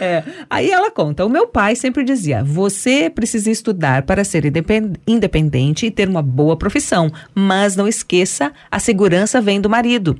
É. 0.00 0.22
Aí 0.48 0.70
ela 0.70 0.90
conta: 0.90 1.26
o 1.26 1.28
meu 1.28 1.48
pai 1.48 1.74
sempre 1.74 2.04
dizia: 2.04 2.44
você 2.44 3.10
precisa 3.10 3.50
estudar 3.50 4.02
para 4.02 4.24
ser 4.24 4.44
independ- 4.44 4.98
independente 5.06 5.86
e 5.86 5.90
ter 5.90 6.08
uma 6.08 6.22
boa 6.22 6.56
profissão, 6.56 7.10
mas 7.34 7.74
não 7.74 7.88
esqueça, 7.88 8.52
a 8.70 8.78
segurança 8.78 9.40
vem 9.40 9.60
do 9.60 9.68
marido. 9.68 10.16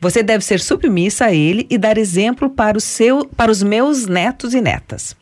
Você 0.00 0.22
deve 0.22 0.44
ser 0.44 0.60
submissa 0.60 1.26
a 1.26 1.32
ele 1.32 1.66
e 1.70 1.78
dar 1.78 1.96
exemplo 1.96 2.50
para, 2.50 2.76
o 2.76 2.80
seu, 2.80 3.24
para 3.24 3.50
os 3.50 3.62
meus 3.62 4.06
netos 4.06 4.52
e 4.52 4.60
netas. 4.60 5.16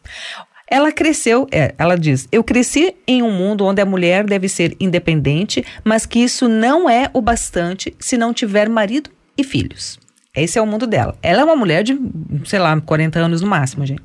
Ela 0.70 0.92
cresceu, 0.92 1.46
é, 1.50 1.74
ela 1.78 1.96
diz: 1.96 2.28
Eu 2.30 2.44
cresci 2.44 2.94
em 3.06 3.22
um 3.22 3.30
mundo 3.30 3.64
onde 3.64 3.80
a 3.80 3.86
mulher 3.86 4.24
deve 4.24 4.48
ser 4.48 4.76
independente, 4.78 5.64
mas 5.82 6.04
que 6.04 6.18
isso 6.18 6.48
não 6.48 6.88
é 6.88 7.10
o 7.12 7.20
bastante 7.20 7.94
se 7.98 8.18
não 8.18 8.34
tiver 8.34 8.68
marido 8.68 9.10
e 9.36 9.42
filhos. 9.42 9.98
Esse 10.34 10.58
é 10.58 10.62
o 10.62 10.66
mundo 10.66 10.86
dela. 10.86 11.16
Ela 11.22 11.40
é 11.40 11.44
uma 11.44 11.56
mulher 11.56 11.82
de, 11.82 11.98
sei 12.44 12.58
lá, 12.58 12.78
40 12.80 13.18
anos 13.18 13.40
no 13.40 13.48
máximo, 13.48 13.84
gente. 13.86 14.02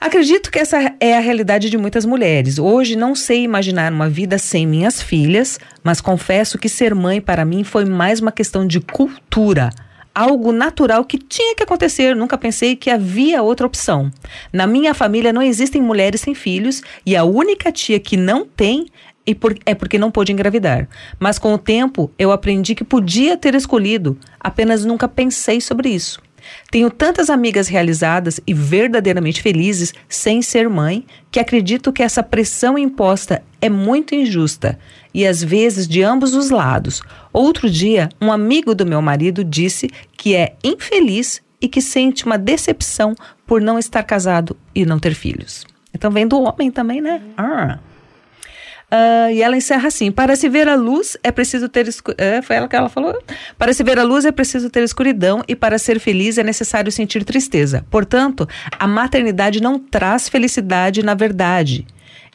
Acredito 0.00 0.50
que 0.50 0.60
essa 0.60 0.94
é 1.00 1.16
a 1.16 1.20
realidade 1.20 1.68
de 1.68 1.76
muitas 1.76 2.06
mulheres. 2.06 2.58
Hoje 2.58 2.94
não 2.94 3.16
sei 3.16 3.42
imaginar 3.42 3.92
uma 3.92 4.08
vida 4.08 4.38
sem 4.38 4.64
minhas 4.64 5.02
filhas, 5.02 5.58
mas 5.82 6.00
confesso 6.00 6.56
que 6.56 6.68
ser 6.68 6.94
mãe 6.94 7.20
para 7.20 7.44
mim 7.44 7.64
foi 7.64 7.84
mais 7.84 8.20
uma 8.20 8.30
questão 8.30 8.64
de 8.64 8.80
cultura. 8.80 9.70
Algo 10.18 10.50
natural 10.50 11.04
que 11.04 11.16
tinha 11.16 11.54
que 11.54 11.62
acontecer, 11.62 12.16
nunca 12.16 12.36
pensei 12.36 12.74
que 12.74 12.90
havia 12.90 13.40
outra 13.40 13.68
opção. 13.68 14.10
Na 14.52 14.66
minha 14.66 14.92
família 14.92 15.32
não 15.32 15.40
existem 15.40 15.80
mulheres 15.80 16.22
sem 16.22 16.34
filhos 16.34 16.82
e 17.06 17.14
a 17.14 17.22
única 17.22 17.70
tia 17.70 18.00
que 18.00 18.16
não 18.16 18.44
tem 18.44 18.86
é 19.64 19.76
porque 19.76 19.96
não 19.96 20.10
pôde 20.10 20.32
engravidar. 20.32 20.88
Mas 21.20 21.38
com 21.38 21.54
o 21.54 21.58
tempo 21.58 22.10
eu 22.18 22.32
aprendi 22.32 22.74
que 22.74 22.82
podia 22.82 23.36
ter 23.36 23.54
escolhido, 23.54 24.18
apenas 24.40 24.84
nunca 24.84 25.06
pensei 25.06 25.60
sobre 25.60 25.90
isso. 25.90 26.20
Tenho 26.68 26.90
tantas 26.90 27.30
amigas 27.30 27.68
realizadas 27.68 28.40
e 28.44 28.52
verdadeiramente 28.52 29.40
felizes 29.40 29.94
sem 30.08 30.42
ser 30.42 30.68
mãe 30.68 31.06
que 31.30 31.38
acredito 31.38 31.92
que 31.92 32.02
essa 32.02 32.24
pressão 32.24 32.76
imposta 32.76 33.44
é 33.60 33.68
muito 33.68 34.16
injusta 34.16 34.78
e 35.12 35.26
às 35.26 35.42
vezes 35.42 35.86
de 35.86 36.02
ambos 36.02 36.34
os 36.34 36.50
lados. 36.50 37.02
Outro 37.32 37.68
dia, 37.68 38.08
um 38.20 38.32
amigo 38.32 38.74
do 38.74 38.86
meu 38.86 39.02
marido 39.02 39.42
disse 39.44 39.88
que 40.16 40.34
é 40.34 40.54
infeliz 40.62 41.42
e 41.60 41.68
que 41.68 41.80
sente 41.80 42.24
uma 42.24 42.38
decepção 42.38 43.14
por 43.46 43.60
não 43.60 43.78
estar 43.78 44.02
casado 44.02 44.56
e 44.74 44.84
não 44.84 44.98
ter 44.98 45.14
filhos. 45.14 45.66
Então 45.92 46.10
vem 46.10 46.26
do 46.26 46.40
homem 46.40 46.70
também, 46.70 47.00
né? 47.00 47.20
Ah. 47.36 47.78
Uh, 48.90 49.30
e 49.32 49.42
ela 49.42 49.56
encerra 49.56 49.88
assim: 49.88 50.10
para 50.10 50.34
se 50.34 50.48
ver 50.48 50.66
a 50.66 50.74
luz 50.74 51.16
é 51.22 51.30
preciso 51.30 51.68
ter 51.68 51.86
é, 52.16 52.40
foi 52.40 52.56
ela 52.56 52.66
que 52.66 52.74
ela 52.74 52.88
falou. 52.88 53.22
Para 53.58 53.72
se 53.74 53.82
ver 53.82 53.98
a 53.98 54.02
luz 54.02 54.24
é 54.24 54.32
preciso 54.32 54.70
ter 54.70 54.82
escuridão 54.82 55.42
e 55.46 55.54
para 55.54 55.78
ser 55.78 56.00
feliz 56.00 56.38
é 56.38 56.42
necessário 56.42 56.90
sentir 56.90 57.22
tristeza. 57.22 57.84
Portanto, 57.90 58.48
a 58.78 58.86
maternidade 58.86 59.60
não 59.60 59.78
traz 59.78 60.28
felicidade 60.28 61.02
na 61.02 61.14
verdade. 61.14 61.86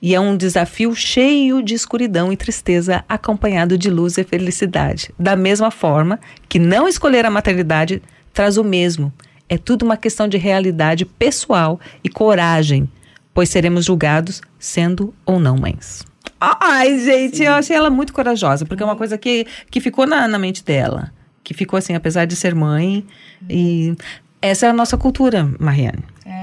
E 0.04 0.14
é 0.14 0.20
um 0.20 0.36
desafio 0.36 0.94
cheio 0.94 1.64
de 1.64 1.74
escuridão 1.74 2.30
e 2.34 2.36
tristeza, 2.36 3.06
acompanhado 3.08 3.78
de 3.78 3.90
luz 3.90 4.18
e 4.18 4.24
felicidade. 4.26 5.16
Da 5.18 5.34
mesma 5.34 5.72
forma 5.72 6.20
que 6.50 6.60
não 6.60 6.90
escolher 6.90 7.26
a 7.26 7.32
maternidade 7.32 8.04
traz 8.34 8.58
o 8.58 8.66
mesmo. 8.66 9.14
É 9.48 9.58
tudo 9.58 9.84
uma 9.84 9.96
questão 9.96 10.28
de 10.28 10.38
realidade 10.38 11.06
pessoal 11.06 11.80
e 12.04 12.10
coragem, 12.10 12.90
pois 13.34 13.48
seremos 13.48 13.86
julgados 13.86 14.42
sendo 14.60 15.14
ou 15.26 15.40
não 15.40 15.56
mães. 15.56 16.04
Ai, 16.38 17.00
gente, 17.00 17.38
Sim. 17.38 17.46
eu 17.46 17.54
achei 17.54 17.78
ela 17.78 17.90
muito 17.90 18.12
corajosa, 18.12 18.66
porque 18.66 18.84
é 18.84 18.86
uma 18.86 18.98
coisa 18.98 19.18
que, 19.18 19.48
que 19.72 19.80
ficou 19.80 20.06
na, 20.06 20.28
na 20.28 20.38
mente 20.38 20.66
dela. 20.66 21.14
Que 21.42 21.54
ficou 21.54 21.78
assim, 21.78 21.96
apesar 21.96 22.26
de 22.26 22.36
ser 22.36 22.54
mãe. 22.54 23.06
E 23.50 23.96
essa 24.42 24.66
é 24.66 24.70
a 24.70 24.74
nossa 24.74 24.98
cultura, 24.98 25.50
Mariane. 25.58 26.04
É. 26.26 26.43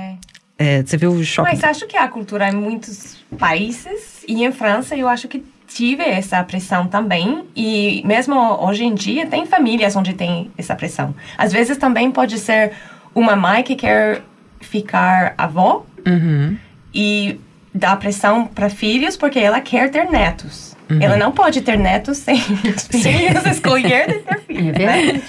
é 0.61 0.83
você 0.83 0.97
viu 0.99 1.11
o 1.13 1.25
choque? 1.25 1.51
Mas 1.51 1.65
acho 1.65 1.87
que 1.87 1.97
a 1.97 2.07
cultura 2.07 2.51
em 2.51 2.55
muitos 2.55 3.17
países, 3.39 4.23
e 4.29 4.45
em 4.45 4.53
França, 4.53 4.95
eu 4.95 5.09
acho 5.09 5.27
que 5.27 5.43
tive 5.67 6.03
essa 6.03 6.43
pressão 6.45 6.87
também. 6.87 7.47
E 7.57 8.03
mesmo 8.05 8.39
hoje 8.63 8.85
em 8.85 8.95
dia, 8.95 9.27
tem 9.27 9.47
famílias 9.47 9.97
onde 9.97 10.13
tem 10.13 10.51
essa 10.59 10.75
pressão. 10.75 11.15
Às 11.39 11.51
vezes 11.51 11.79
também 11.79 12.11
pode 12.11 12.39
ser 12.39 12.73
uma 13.15 13.35
mãe 13.35 13.63
que 13.63 13.75
quer 13.75 14.21
ficar 14.61 15.33
avó. 15.39 15.87
Uhum. 16.07 16.59
E 16.93 17.41
dá 17.73 17.97
pressão 17.97 18.47
para 18.47 18.69
filhos 18.69 19.17
porque 19.17 19.39
ela 19.39 19.63
quer 19.63 19.91
ter 19.91 20.11
netos. 20.11 20.77
Uhum. 20.91 20.99
Ela 21.01 21.17
não 21.17 21.33
pode 21.33 21.63
ter 21.63 21.79
netos 21.79 22.19
sem 22.19 22.37
filhos 22.37 23.47
escolher 23.47 24.09
de 24.09 24.19
ter 24.19 24.41
filhos, 24.47 24.77
é 24.77 24.87
né? 24.87 25.23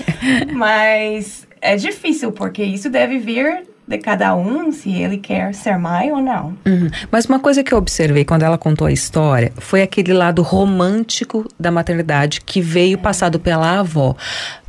Mas 0.52 1.48
é 1.62 1.78
difícil 1.78 2.34
porque 2.34 2.64
isso 2.64 2.90
deve 2.90 3.18
vir 3.18 3.71
de 3.92 3.98
cada 3.98 4.36
um 4.36 4.72
se 4.72 4.92
ele 4.92 5.18
quer 5.18 5.54
ser 5.54 5.78
mãe 5.78 6.12
ou 6.12 6.22
não. 6.22 6.58
Uhum. 6.66 6.90
Mas 7.12 7.26
uma 7.26 7.40
coisa 7.40 7.64
que 7.64 7.74
eu 7.74 7.78
observei 7.78 8.26
quando 8.26 8.44
ela 8.44 8.58
contou 8.58 8.88
a 8.88 8.92
história 8.92 9.52
foi 9.58 9.82
aquele 9.82 10.14
lado 10.14 10.42
romântico 10.42 11.48
da 11.60 11.70
maternidade 11.70 12.42
que 12.42 12.62
veio 12.62 12.98
é. 12.98 13.02
passado 13.02 13.40
pela 13.40 13.80
avó. 13.80 14.16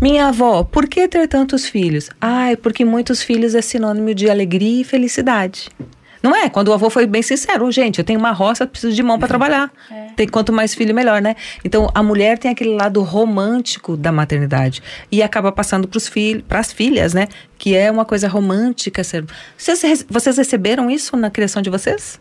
Minha 0.01 0.27
avó, 0.27 0.65
por 0.65 0.87
que 0.89 1.09
ter 1.09 1.29
tantos 1.29 1.67
filhos? 1.67 2.11
Ai, 2.21 2.57
porque 2.57 2.85
muitos 2.85 3.23
filhos 3.23 3.55
é 3.55 3.63
sinônimo 3.63 4.15
de 4.15 4.29
alegria 4.29 4.83
e 4.83 4.85
felicidade. 4.85 5.71
Não 6.23 6.35
é? 6.35 6.49
Quando 6.49 6.69
o 6.69 6.73
avô 6.73 6.89
foi 6.89 7.07
bem 7.07 7.23
sincero, 7.23 7.71
gente, 7.73 7.99
eu 7.99 8.05
tenho 8.05 8.19
uma 8.19 8.31
roça, 8.31 8.67
preciso 8.67 8.95
de 8.95 9.03
mão 9.03 9.19
para 9.19 9.29
trabalhar. 9.29 9.71
É. 9.91 10.09
Tem 10.15 10.29
quanto 10.29 10.53
mais 10.53 10.75
filho 10.75 10.95
melhor, 10.95 11.21
né? 11.21 11.35
Então 11.65 11.91
a 11.95 12.03
mulher 12.03 12.39
tem 12.39 12.51
aquele 12.51 12.75
lado 12.75 13.03
romântico 13.03 13.97
da 13.97 14.13
maternidade 14.13 14.83
e 15.11 15.23
acaba 15.23 15.51
passando 15.51 15.89
para 15.89 15.99
os 15.99 16.09
filhos, 16.09 16.45
para 16.47 16.61
as 16.61 16.73
filhas, 16.73 17.13
né? 17.13 17.29
Que 17.59 17.75
é 17.75 17.91
uma 17.91 18.05
coisa 18.05 18.29
romântica. 18.29 19.03
Vocês, 19.05 20.07
vocês 20.09 20.37
receberam 20.37 20.91
isso 20.91 21.17
na 21.17 21.31
criação 21.31 21.61
de 21.61 21.71
vocês? 21.71 22.21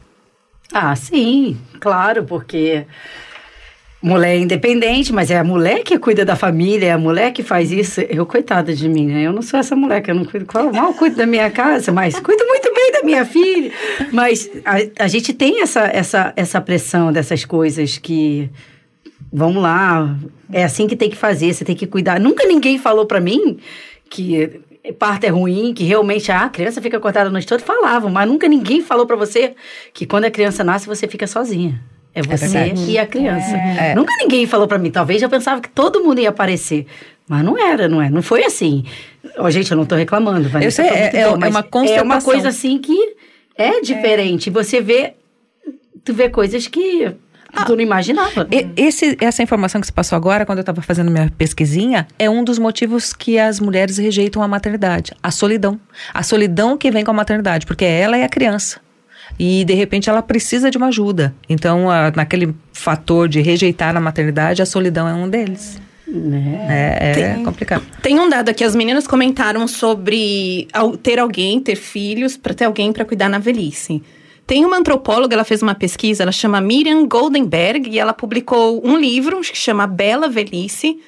Ah, 0.73 0.95
sim, 0.95 1.57
claro, 1.79 2.23
porque 2.23 2.85
mulher 4.01 4.37
independente, 4.37 5.13
mas 5.13 5.29
é 5.29 5.37
a 5.37 5.43
mulher 5.43 5.83
que 5.83 5.99
cuida 5.99 6.25
da 6.25 6.35
família, 6.35 6.87
é 6.87 6.91
a 6.91 6.97
mulher 6.97 7.31
que 7.31 7.43
faz 7.43 7.71
isso. 7.71 8.01
Eu, 8.01 8.25
coitada 8.25 8.73
de 8.73 8.89
mim, 8.89 9.07
né? 9.07 9.21
Eu 9.21 9.33
não 9.33 9.41
sou 9.41 9.59
essa 9.59 9.75
mulher 9.75 10.01
que 10.01 10.09
eu 10.09 10.15
não 10.15 10.25
cuido, 10.25 10.47
mal 10.73 10.93
cuido 10.93 11.17
da 11.17 11.25
minha 11.25 11.51
casa, 11.51 11.91
mas 11.91 12.19
cuido 12.19 12.45
muito 12.47 12.60
minha 13.03 13.25
filha. 13.25 13.71
Mas 14.11 14.49
a, 14.65 15.03
a 15.05 15.07
gente 15.07 15.33
tem 15.33 15.61
essa, 15.61 15.81
essa, 15.81 16.33
essa 16.35 16.61
pressão 16.61 17.11
dessas 17.11 17.45
coisas 17.45 17.97
que. 17.97 18.49
Vamos 19.33 19.63
lá, 19.63 20.17
é 20.51 20.63
assim 20.63 20.87
que 20.87 20.95
tem 20.95 21.09
que 21.09 21.15
fazer, 21.15 21.53
você 21.53 21.63
tem 21.63 21.75
que 21.75 21.87
cuidar. 21.87 22.19
Nunca 22.19 22.45
ninguém 22.45 22.77
falou 22.77 23.05
para 23.05 23.21
mim 23.21 23.59
que 24.09 24.59
parto 24.97 25.23
é 25.25 25.29
ruim, 25.29 25.73
que 25.73 25.83
realmente 25.83 26.31
ah, 26.31 26.43
a 26.43 26.49
criança 26.49 26.81
fica 26.81 26.99
cortada 26.99 27.29
a 27.29 27.31
noite 27.31 27.47
toda, 27.47 27.63
falavam, 27.63 28.11
mas 28.11 28.27
nunca 28.27 28.47
ninguém 28.47 28.81
falou 28.81 29.05
para 29.05 29.15
você 29.15 29.53
que 29.93 30.05
quando 30.05 30.25
a 30.25 30.31
criança 30.31 30.63
nasce 30.63 30.87
você 30.87 31.07
fica 31.07 31.27
sozinha. 31.27 31.81
É, 32.13 32.19
é 32.19 32.23
você 32.23 32.57
é 32.57 32.73
e 32.75 32.97
a 32.97 33.05
criança. 33.05 33.55
É. 33.55 33.95
Nunca 33.95 34.11
ninguém 34.19 34.45
falou 34.45 34.67
para 34.67 34.77
mim. 34.77 34.91
Talvez 34.91 35.21
eu 35.21 35.29
pensava 35.29 35.61
que 35.61 35.69
todo 35.69 36.03
mundo 36.03 36.19
ia 36.19 36.29
aparecer. 36.29 36.85
Mas 37.31 37.45
não 37.45 37.57
era, 37.57 37.87
não 37.87 38.01
é? 38.01 38.09
Não 38.09 38.21
foi 38.21 38.43
assim. 38.43 38.83
Oh, 39.37 39.49
gente, 39.49 39.71
eu 39.71 39.77
não 39.77 39.83
estou 39.83 39.97
reclamando. 39.97 40.49
Vanessa, 40.49 40.81
eu 40.81 40.85
sei, 40.85 40.99
é, 40.99 41.15
é, 41.15 41.29
bom, 41.29 41.45
é 41.45 41.47
uma 41.47 41.63
constatação. 41.63 41.97
É 41.97 42.01
uma 42.01 42.21
coisa 42.21 42.49
assim 42.49 42.77
que 42.77 43.15
é 43.55 43.79
diferente. 43.79 44.49
Você 44.49 44.81
vê, 44.81 45.13
tu 46.03 46.13
vê 46.13 46.27
coisas 46.27 46.67
que 46.67 47.09
ah, 47.53 47.63
tu 47.63 47.73
não 47.73 47.81
imaginava. 47.81 48.45
Esse, 48.75 49.15
essa 49.21 49.41
informação 49.41 49.79
que 49.79 49.87
você 49.87 49.93
passou 49.93 50.17
agora, 50.17 50.45
quando 50.45 50.57
eu 50.57 50.61
estava 50.63 50.81
fazendo 50.81 51.09
minha 51.09 51.31
pesquisinha, 51.37 52.05
é 52.19 52.29
um 52.29 52.43
dos 52.43 52.59
motivos 52.59 53.13
que 53.13 53.39
as 53.39 53.61
mulheres 53.61 53.97
rejeitam 53.97 54.43
a 54.43 54.47
maternidade. 54.49 55.13
A 55.23 55.31
solidão. 55.31 55.79
A 56.13 56.23
solidão 56.23 56.77
que 56.77 56.91
vem 56.91 57.05
com 57.05 57.11
a 57.11 57.13
maternidade, 57.13 57.65
porque 57.65 57.85
ela 57.85 58.17
é 58.17 58.25
a 58.25 58.29
criança 58.29 58.81
e 59.39 59.63
de 59.63 59.73
repente 59.73 60.09
ela 60.09 60.21
precisa 60.21 60.69
de 60.69 60.77
uma 60.77 60.87
ajuda. 60.87 61.33
Então, 61.47 61.89
a, 61.89 62.11
naquele 62.13 62.53
fator 62.73 63.29
de 63.29 63.39
rejeitar 63.39 63.95
a 63.95 64.01
maternidade, 64.01 64.61
a 64.61 64.65
solidão 64.65 65.07
é 65.07 65.13
um 65.13 65.29
deles. 65.29 65.79
Né? 66.13 66.67
É, 66.69 67.09
é 67.09 67.13
tem, 67.13 67.43
complicado. 67.43 67.85
Tem 68.01 68.19
um 68.19 68.27
dado 68.27 68.49
aqui, 68.49 68.63
as 68.63 68.75
meninas 68.75 69.07
comentaram 69.07 69.65
sobre 69.67 70.67
ter 71.01 71.19
alguém, 71.19 71.61
ter 71.61 71.77
filhos, 71.77 72.35
para 72.35 72.53
ter 72.53 72.65
alguém 72.65 72.91
para 72.91 73.05
cuidar 73.05 73.29
na 73.29 73.39
velhice. 73.39 74.03
Tem 74.45 74.65
uma 74.65 74.77
antropóloga, 74.77 75.33
ela 75.33 75.45
fez 75.45 75.61
uma 75.61 75.73
pesquisa, 75.73 76.23
ela 76.23 76.31
chama 76.31 76.59
Miriam 76.59 77.07
Goldenberg, 77.07 77.89
e 77.89 77.97
ela 77.97 78.11
publicou 78.11 78.85
um 78.85 78.97
livro 78.97 79.39
que 79.39 79.57
chama 79.57 79.87
Bela 79.87 80.27
Velhice. 80.27 80.99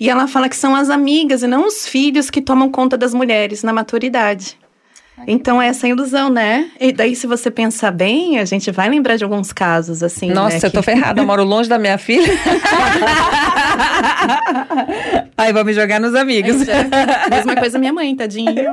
E 0.00 0.10
ela 0.10 0.26
fala 0.26 0.48
que 0.48 0.56
são 0.56 0.74
as 0.74 0.90
amigas 0.90 1.42
e 1.42 1.46
não 1.46 1.66
os 1.66 1.86
filhos 1.86 2.30
que 2.30 2.40
tomam 2.40 2.70
conta 2.70 2.96
das 2.96 3.14
mulheres 3.14 3.62
na 3.62 3.72
maturidade. 3.72 4.56
Então, 5.26 5.60
é 5.60 5.68
essa 5.68 5.86
ilusão, 5.86 6.30
né? 6.30 6.70
E 6.80 6.92
daí, 6.92 7.14
se 7.14 7.26
você 7.26 7.50
pensar 7.50 7.90
bem, 7.90 8.38
a 8.38 8.44
gente 8.44 8.70
vai 8.70 8.88
lembrar 8.88 9.16
de 9.16 9.24
alguns 9.24 9.52
casos, 9.52 10.02
assim. 10.02 10.30
Nossa, 10.30 10.56
né, 10.56 10.60
eu 10.64 10.70
tô 10.70 10.82
ferrada, 10.82 11.20
eu 11.20 11.26
moro 11.26 11.44
longe 11.44 11.68
da 11.68 11.78
minha 11.78 11.98
filha. 11.98 12.32
Aí 15.36 15.52
vou 15.52 15.64
me 15.64 15.72
jogar 15.72 16.00
nos 16.00 16.14
amigos. 16.14 16.66
É, 16.68 17.30
mesma 17.30 17.56
coisa 17.56 17.78
minha 17.78 17.92
mãe, 17.92 18.14
tadinho. 18.16 18.72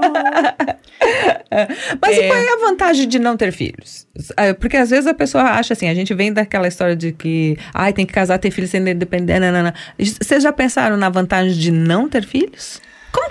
Mas 2.02 2.18
é. 2.18 2.28
qual 2.28 2.40
é 2.40 2.54
a 2.54 2.58
vantagem 2.58 3.08
de 3.08 3.20
não 3.20 3.38
ter 3.38 3.52
filhos? 3.52 4.08
Ah, 4.36 4.54
porque 4.54 4.78
às 4.78 4.90
vezes 4.90 5.08
a 5.08 5.14
pessoa 5.14 5.44
acha 5.44 5.74
assim, 5.74 5.88
a 5.88 5.94
gente 5.94 6.14
vem 6.14 6.34
daquela 6.34 6.68
história 6.68 6.96
de 6.96 7.12
que, 7.12 7.58
ai, 7.74 7.94
tem 7.94 8.06
que 8.06 8.14
casar, 8.14 8.38
ter 8.40 8.52
filhos, 8.52 8.72
ser 8.72 8.86
independente. 8.86 9.46
Vocês 9.98 10.42
já 10.42 10.52
pensaram 10.52 10.98
na 10.98 11.10
vantagem 11.10 11.54
de 11.54 11.72
não 11.72 12.10
ter 12.10 12.26
filhos? 12.26 12.82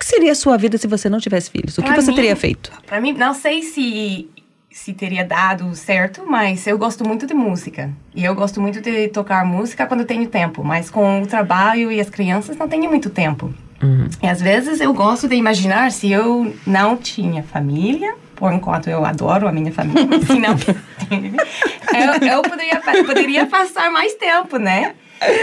Que 0.04 0.11
seria 0.11 0.32
a 0.32 0.34
sua 0.34 0.58
vida 0.58 0.76
se 0.76 0.87
você 0.87 1.08
não 1.08 1.18
tivesse 1.18 1.50
filhos? 1.50 1.78
O 1.78 1.82
pra 1.82 1.94
que 1.94 2.02
você 2.02 2.11
mim, 2.11 2.16
teria 2.16 2.37
feito? 2.37 2.70
Para 2.87 3.00
mim, 3.00 3.14
não 3.14 3.32
sei 3.32 3.62
se 3.62 4.28
se 4.70 4.92
teria 4.92 5.25
dado 5.25 5.75
certo, 5.75 6.25
mas 6.26 6.66
eu 6.66 6.76
gosto 6.76 7.06
muito 7.06 7.26
de 7.26 7.32
música. 7.32 7.90
E 8.14 8.23
eu 8.23 8.34
gosto 8.34 8.61
muito 8.61 8.82
de 8.82 9.08
tocar 9.08 9.46
música 9.46 9.87
quando 9.87 10.04
tenho 10.04 10.28
tempo, 10.28 10.62
mas 10.62 10.90
com 10.90 11.23
o 11.23 11.26
trabalho 11.26 11.90
e 11.90 12.00
as 12.00 12.11
crianças 12.11 12.56
não 12.58 12.68
tenho 12.68 12.90
muito 12.90 13.08
tempo. 13.08 13.54
Uhum. 13.82 14.08
E 14.23 14.26
às 14.26 14.42
vezes 14.42 14.80
eu 14.80 14.92
gosto 14.92 15.26
de 15.26 15.37
imaginar 15.37 15.90
se 15.90 16.11
eu 16.12 16.52
não 16.66 16.99
tinha 16.99 17.42
família, 17.42 18.14
por 18.37 18.52
enquanto 18.52 18.90
eu 18.90 19.06
adoro 19.06 19.49
a 19.49 19.52
minha 19.52 19.73
família, 19.73 20.06
mas 20.06 20.26
se 20.26 20.38
não 20.38 20.50
eu, 22.20 22.28
eu 22.28 22.42
poderia, 22.42 22.82
poderia 23.06 23.46
passar 23.46 23.90
mais 23.90 24.12
tempo, 24.14 24.58
né? 24.58 24.96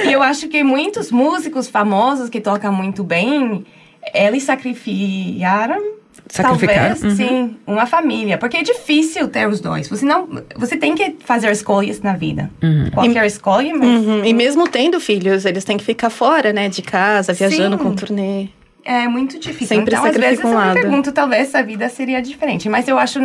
E 0.06 0.12
eu 0.12 0.22
acho 0.22 0.48
que 0.50 0.64
muitos 0.64 1.12
músicos 1.12 1.68
famosos 1.68 2.30
que 2.30 2.40
tocam 2.42 2.72
muito 2.72 3.04
bem, 3.04 3.66
eles 4.14 4.44
sacrificaram 4.44 6.02
Sacrificar? 6.32 6.96
Talvez, 6.96 7.04
uhum. 7.04 7.16
sim, 7.16 7.58
uma 7.68 7.86
família. 7.86 8.38
Porque 8.38 8.58
é 8.58 8.64
difícil 8.64 9.28
ter 9.28 9.48
os 9.48 9.60
dois. 9.60 9.90
Você 9.90 10.06
não. 10.06 10.30
Você 10.56 10.78
tem 10.78 10.96
que 10.96 11.18
fazer 11.20 11.52
escolhas 11.52 12.02
na 12.02 12.14
vida. 12.14 12.50
Uhum. 12.64 12.90
Qualquer 12.92 13.24
e, 13.24 13.28
escolha, 13.28 13.74
mas. 13.76 13.88
Uhum. 13.88 14.24
E 14.24 14.34
mesmo 14.34 14.68
tendo 14.68 15.00
filhos, 15.00 15.46
eles 15.46 15.66
têm 15.66 15.78
que 15.78 15.84
ficar 15.84 16.10
fora, 16.10 16.54
né? 16.54 16.70
De 16.70 16.82
casa, 16.82 17.34
viajando 17.34 17.78
sim. 17.78 17.84
com 17.84 17.96
turnê. 17.96 18.48
É 18.84 19.08
muito 19.08 19.38
difícil. 19.40 19.76
Sempre 19.76 19.94
então, 19.94 20.06
às 20.06 20.16
vezes, 20.16 20.44
um 20.44 20.54
eu 20.54 20.68
me 20.68 20.74
pergunto, 20.74 21.12
talvez 21.12 21.54
a 21.54 21.62
vida 21.62 21.88
seria 21.90 22.22
diferente. 22.22 22.70
Mas 22.70 22.88
eu 22.88 22.98
acho 22.98 23.20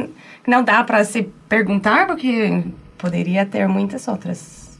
que 0.45 0.51
não 0.51 0.63
dá 0.63 0.83
para 0.83 1.05
se 1.05 1.29
perguntar, 1.49 2.07
porque 2.09 2.63
poderia 2.99 3.47
ter 3.47 3.69
muitas 3.69 4.07
outras. 4.09 4.79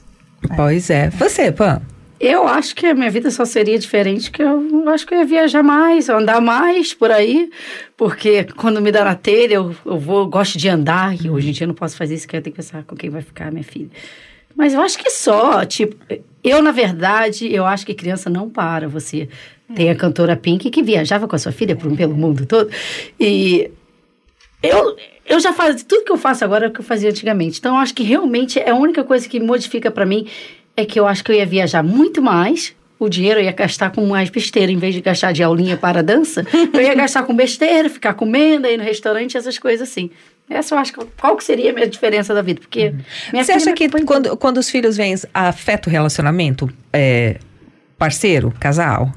Pois 0.55 0.91
é. 0.91 1.11
Você, 1.11 1.53
Pã? 1.53 1.81
Eu 2.19 2.49
acho 2.49 2.75
que 2.75 2.87
a 2.87 2.95
minha 2.95 3.11
vida 3.11 3.31
só 3.31 3.45
seria 3.45 3.79
diferente, 3.79 4.31
que 4.31 4.43
eu 4.43 4.89
acho 4.89 5.07
que 5.07 5.15
eu 5.15 5.19
ia 5.19 5.25
viajar 5.25 5.63
mais, 5.63 6.09
andar 6.09 6.41
mais 6.41 6.95
por 6.95 7.11
aí, 7.11 7.51
porque 7.97 8.45
quando 8.57 8.81
me 8.81 8.91
dá 8.91 9.05
na 9.05 9.15
telha, 9.15 9.57
eu, 9.57 9.77
eu 9.85 9.99
vou, 9.99 10.27
gosto 10.27 10.57
de 10.57 10.67
andar, 10.67 11.15
e 11.23 11.29
hoje 11.29 11.51
em 11.51 11.53
dia 11.53 11.65
eu 11.65 11.69
não 11.69 11.75
posso 11.75 11.97
fazer 11.97 12.15
isso, 12.15 12.27
que 12.27 12.35
eu 12.35 12.41
tenho 12.41 12.55
que 12.55 12.63
pensar 12.63 12.85
com 12.85 12.97
quem 12.97 13.11
vai 13.11 13.21
ficar 13.21 13.53
minha 13.53 13.65
filha. 13.65 13.91
Mas 14.57 14.73
eu 14.73 14.81
acho 14.81 14.99
que 14.99 15.11
só, 15.11 15.63
tipo, 15.67 15.95
eu, 16.43 16.63
na 16.63 16.73
verdade, 16.73 17.53
eu 17.53 17.67
acho 17.67 17.85
que 17.85 17.93
criança 17.93 18.31
não 18.31 18.49
para. 18.49 18.89
Você 18.89 19.29
tem 19.75 19.91
a 19.91 19.95
cantora 19.95 20.35
Pink 20.35 20.71
que 20.71 20.83
viajava 20.83 21.29
com 21.29 21.37
a 21.37 21.39
sua 21.39 21.53
filha 21.53 21.77
pelo 21.77 22.15
mundo 22.15 22.47
todo, 22.47 22.71
e 23.21 23.71
eu, 24.63 24.97
eu 25.27 25.39
já 25.39 25.53
faço, 25.53 25.85
tudo 25.85 26.05
que 26.05 26.13
eu 26.13 26.17
faço 26.17 26.45
agora 26.45 26.65
é 26.65 26.69
o 26.69 26.73
que 26.73 26.81
eu 26.81 26.85
fazia 26.85 27.11
antigamente. 27.11 27.59
Então, 27.59 27.75
eu 27.75 27.81
acho 27.81 27.93
que 27.95 28.03
realmente 28.03 28.59
é 28.59 28.71
a 28.71 28.75
única 28.75 29.05
coisa 29.05 29.29
que 29.29 29.39
modifica 29.39 29.91
para 29.91 30.07
mim 30.07 30.27
é 30.77 30.85
que 30.85 30.99
eu 31.01 31.07
acho 31.07 31.25
que 31.25 31.33
eu 31.33 31.37
ia 31.37 31.47
viajar 31.47 31.83
muito 31.83 32.21
mais. 32.21 32.75
O 32.99 33.09
dinheiro 33.09 33.41
eu 33.41 33.45
ia 33.45 33.53
gastar 33.53 33.91
com 33.91 34.07
mais 34.07 34.31
besteira, 34.31 34.73
em 34.73 34.79
vez 34.79 34.95
de 34.95 35.01
gastar 35.03 35.33
de 35.33 35.43
aulinha 35.43 35.77
para 35.77 36.03
dança, 36.03 36.47
eu 36.73 36.81
ia 36.81 36.95
gastar 36.95 37.25
com 37.25 37.35
besteira, 37.35 37.91
ficar 37.91 38.15
comendo 38.15 38.67
aí 38.67 38.77
no 38.77 38.83
restaurante, 38.83 39.37
essas 39.37 39.59
coisas 39.59 39.87
assim. 39.87 40.11
Essa 40.49 40.75
eu 40.75 40.79
acho 40.79 40.93
que 40.93 41.05
qual 41.21 41.37
que 41.37 41.45
seria 41.45 41.73
a 41.73 41.75
minha 41.75 41.87
diferença 41.87 42.33
da 42.33 42.41
vida? 42.41 42.61
Porque 42.61 42.95
minha 43.33 43.45
Você 43.45 43.53
acha 43.53 43.73
que 43.73 43.89
quando, 44.05 44.37
quando 44.37 44.59
os 44.59 44.71
filhos 44.71 44.97
vêm, 44.97 45.15
afeta 45.35 45.91
o 45.91 45.93
relacionamento? 45.93 46.71
É, 46.93 47.37
parceiro, 47.99 48.53
casal? 48.59 49.13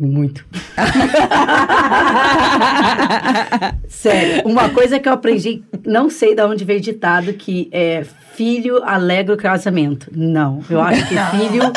Muito. 0.00 0.44
Sério, 3.86 4.42
uma 4.46 4.70
coisa 4.70 4.98
que 4.98 5.06
eu 5.06 5.12
aprendi, 5.12 5.62
não 5.84 6.08
sei 6.08 6.34
de 6.34 6.42
onde 6.42 6.64
veio 6.64 6.80
ditado, 6.80 7.34
que 7.34 7.68
é 7.70 8.06
filho 8.32 8.82
alegra 8.82 9.34
o 9.34 9.36
casamento. 9.36 10.08
Não, 10.10 10.64
eu 10.70 10.80
acho 10.80 11.06
que 11.06 11.14
filho... 11.14 11.70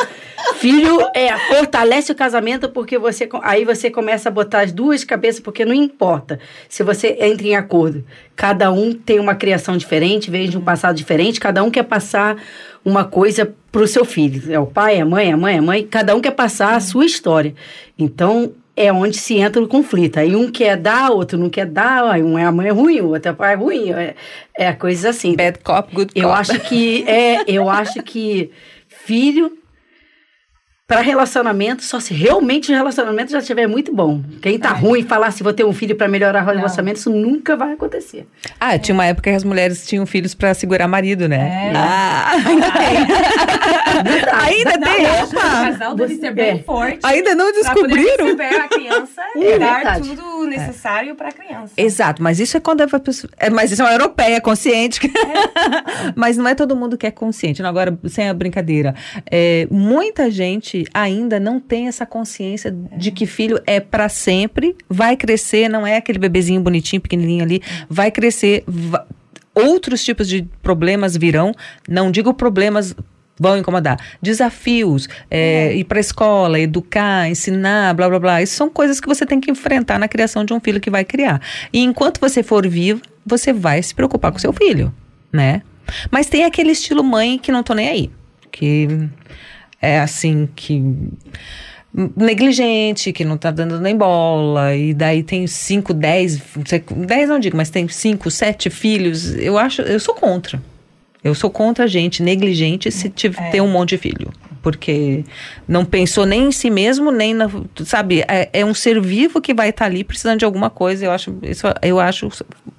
Filho 0.55 0.99
é, 1.13 1.35
fortalece 1.47 2.11
o 2.11 2.15
casamento 2.15 2.69
porque 2.69 2.97
você 2.97 3.27
aí 3.41 3.65
você 3.65 3.89
começa 3.89 4.29
a 4.29 4.31
botar 4.31 4.61
as 4.61 4.71
duas 4.71 5.03
cabeças, 5.03 5.39
porque 5.39 5.65
não 5.65 5.73
importa 5.73 6.39
se 6.67 6.83
você 6.83 7.17
entra 7.19 7.47
em 7.47 7.55
acordo. 7.55 8.03
Cada 8.35 8.71
um 8.71 8.93
tem 8.93 9.19
uma 9.19 9.35
criação 9.35 9.77
diferente, 9.77 10.31
veio 10.31 10.49
de 10.49 10.57
um 10.57 10.61
passado 10.61 10.95
diferente, 10.95 11.39
cada 11.39 11.63
um 11.63 11.71
quer 11.71 11.83
passar 11.83 12.37
uma 12.83 13.05
coisa 13.05 13.53
para 13.71 13.81
o 13.81 13.87
seu 13.87 14.03
filho. 14.03 14.51
É 14.51 14.59
o 14.59 14.65
pai, 14.65 14.99
a 14.99 15.05
mãe, 15.05 15.31
a 15.31 15.37
mãe, 15.37 15.57
a 15.57 15.61
mãe, 15.61 15.83
cada 15.83 16.15
um 16.15 16.21
quer 16.21 16.31
passar 16.31 16.75
a 16.75 16.79
sua 16.79 17.05
história. 17.05 17.53
Então, 17.97 18.53
é 18.75 18.91
onde 18.91 19.17
se 19.17 19.35
entra 19.35 19.61
o 19.61 19.67
conflito. 19.67 20.17
Aí 20.17 20.35
um 20.35 20.51
quer 20.51 20.75
dar, 20.75 21.11
outro 21.11 21.37
não 21.37 21.49
quer 21.49 21.65
dar, 21.65 22.09
aí 22.09 22.23
um 22.23 22.37
é 22.37 22.43
a 22.43 22.51
mãe 22.51 22.71
ruim, 22.71 23.01
o 23.01 23.09
outro 23.09 23.31
é 23.31 23.33
pai 23.33 23.55
ruim. 23.55 23.91
É, 23.91 24.15
é 24.55 24.73
coisas 24.73 25.05
assim. 25.05 25.35
Bad 25.35 25.59
cop, 25.59 25.93
good 25.93 26.13
cop. 26.13 26.19
Eu 26.19 26.31
acho 26.31 26.59
que 26.61 27.03
é, 27.07 27.43
eu 27.47 27.69
acho 27.69 28.01
que 28.01 28.51
filho 28.87 29.57
para 30.85 30.99
relacionamento, 30.99 31.81
só 31.81 31.97
se 31.99 32.13
realmente 32.13 32.69
o 32.71 32.75
relacionamento 32.75 33.31
já 33.31 33.39
estiver 33.39 33.67
muito 33.67 33.93
bom. 33.95 34.21
Quem 34.41 34.59
tá 34.59 34.69
ruim 34.73 35.01
falar 35.03 35.31
se 35.31 35.41
vou 35.41 35.53
ter 35.53 35.63
um 35.63 35.71
filho 35.71 35.95
para 35.95 36.09
melhorar 36.09 36.43
o 36.43 36.45
relacionamento, 36.53 36.99
isso 36.99 37.09
nunca 37.09 37.55
vai 37.55 37.71
acontecer. 37.73 38.27
Ah, 38.59 38.77
tinha 38.77 38.93
uma 38.93 39.05
época 39.05 39.29
que 39.29 39.35
as 39.35 39.45
mulheres 39.45 39.87
tinham 39.87 40.05
filhos 40.05 40.35
para 40.35 40.53
segurar 40.53 40.87
marido, 40.89 41.27
né? 41.29 41.69
É. 41.71 41.73
Ah, 41.75 42.31
ainda 42.35 42.71
tem. 42.71 42.97
ainda 44.33 44.71
tem, 44.79 45.05
O 45.05 45.23
opa! 45.23 45.41
casal 45.41 45.95
deve 45.95 46.15
ser 46.17 46.31
bem 46.31 46.59
É. 46.59 46.63
forte. 46.63 46.99
Ainda 47.03 47.33
não 47.33 47.51
Pra 47.53 47.73
poder 47.73 47.87
descobriram? 47.87 48.25
receber 48.25 48.55
a 48.59 48.67
criança 48.67 49.21
É 49.37 49.55
e 49.55 49.59
dar 49.59 50.01
tudo 50.01 50.45
necessário 50.47 51.15
para 51.15 51.29
a 51.29 51.31
criança. 51.31 51.73
Exato, 51.77 52.21
mas 52.21 52.39
isso 52.41 52.57
é 52.57 52.59
quando 52.59 52.81
a 52.81 52.99
pessoa. 52.99 53.31
É, 53.37 53.49
mas 53.49 53.71
isso 53.71 53.81
é 53.81 53.85
uma 53.85 53.93
europeia 53.93 54.41
consciente. 54.41 54.99
que- 54.99 55.09
mas 56.15 56.35
não 56.37 56.45
é 56.47 56.53
todo 56.53 56.75
mundo 56.75 56.97
que 56.97 57.07
é 57.07 57.11
consciente. 57.11 57.61
Não, 57.61 57.69
agora, 57.69 57.97
sem 58.07 58.27
a 58.27 58.33
brincadeira. 58.33 58.93
É, 59.31 59.65
muita 59.71 60.29
gente 60.29 60.72
ainda 60.93 61.39
não 61.39 61.59
tem 61.59 61.87
essa 61.87 62.05
consciência 62.05 62.71
de 62.97 63.11
que 63.11 63.25
filho 63.25 63.59
é 63.65 63.79
para 63.79 64.09
sempre, 64.09 64.75
vai 64.89 65.15
crescer, 65.15 65.69
não 65.69 65.85
é 65.85 65.97
aquele 65.97 66.19
bebezinho 66.19 66.61
bonitinho, 66.61 67.01
pequenininho 67.01 67.43
ali, 67.43 67.61
vai 67.89 68.09
crescer. 68.11 68.63
va- 68.67 69.05
Outros 69.55 70.03
tipos 70.03 70.27
de 70.27 70.47
problemas 70.63 71.15
virão. 71.15 71.51
Não 71.87 72.09
digo 72.09 72.33
problemas 72.33 72.95
vão 73.39 73.55
incomodar. 73.57 73.99
Desafios, 74.19 75.07
é, 75.29 75.75
ir 75.75 75.83
para 75.83 75.99
a 75.99 76.01
escola, 76.01 76.59
educar, 76.59 77.29
ensinar, 77.29 77.93
blá 77.93 78.09
blá 78.09 78.19
blá. 78.19 78.41
Isso 78.41 78.55
são 78.55 78.67
coisas 78.69 78.99
que 78.99 79.07
você 79.07 79.25
tem 79.27 79.39
que 79.39 79.51
enfrentar 79.51 79.99
na 79.99 80.07
criação 80.07 80.43
de 80.43 80.53
um 80.53 80.59
filho 80.59 80.79
que 80.81 80.89
vai 80.89 81.05
criar. 81.05 81.39
E 81.71 81.79
enquanto 81.83 82.19
você 82.19 82.41
for 82.41 82.67
vivo, 82.67 83.01
você 83.23 83.53
vai 83.53 83.81
se 83.83 83.93
preocupar 83.93 84.31
com 84.31 84.39
seu 84.39 84.51
filho, 84.53 84.91
né? 85.31 85.61
Mas 86.09 86.25
tem 86.27 86.45
aquele 86.45 86.71
estilo 86.71 87.03
mãe 87.03 87.37
que 87.37 87.51
não 87.51 87.61
tô 87.61 87.73
nem 87.75 87.89
aí. 87.89 88.11
Que 88.51 88.87
é 89.83 89.99
assim, 89.99 90.47
que 90.55 90.81
negligente, 91.93 93.13
que 93.13 93.23
não 93.23 93.37
tá 93.37 93.51
dando 93.51 93.79
nem 93.79 93.95
bola, 93.95 94.75
e 94.75 94.93
daí 94.93 95.21
tem 95.21 95.45
cinco, 95.45 95.93
dez, 95.93 96.41
não 96.55 96.65
sei, 96.65 96.83
dez 97.05 97.29
não 97.29 97.37
digo, 97.37 97.55
mas 97.55 97.69
tem 97.69 97.87
cinco, 97.87 98.31
sete 98.31 98.69
filhos, 98.69 99.35
eu 99.35 99.57
acho, 99.57 99.81
eu 99.83 99.99
sou 99.99 100.15
contra. 100.15 100.59
Eu 101.23 101.35
sou 101.35 101.49
contra 101.49 101.85
a 101.85 101.87
gente 101.87 102.21
negligente 102.21 102.91
se 102.91 103.09
tiver, 103.09 103.49
ter 103.49 103.61
um 103.61 103.71
monte 103.71 103.89
de 103.89 103.97
filho. 103.97 104.31
Porque 104.61 105.23
não 105.67 105.85
pensou 105.85 106.25
nem 106.25 106.47
em 106.47 106.51
si 106.51 106.69
mesmo, 106.69 107.11
nem 107.11 107.33
na. 107.33 107.49
Sabe, 107.85 108.25
é, 108.27 108.49
é 108.51 108.65
um 108.65 108.73
ser 108.73 108.99
vivo 109.01 109.41
que 109.41 109.53
vai 109.53 109.69
estar 109.69 109.85
ali 109.85 110.03
precisando 110.03 110.39
de 110.39 110.45
alguma 110.45 110.69
coisa. 110.69 111.05
Eu 111.05 111.11
acho, 111.11 111.37
isso, 111.43 111.65
eu 111.81 111.99
acho 111.99 112.29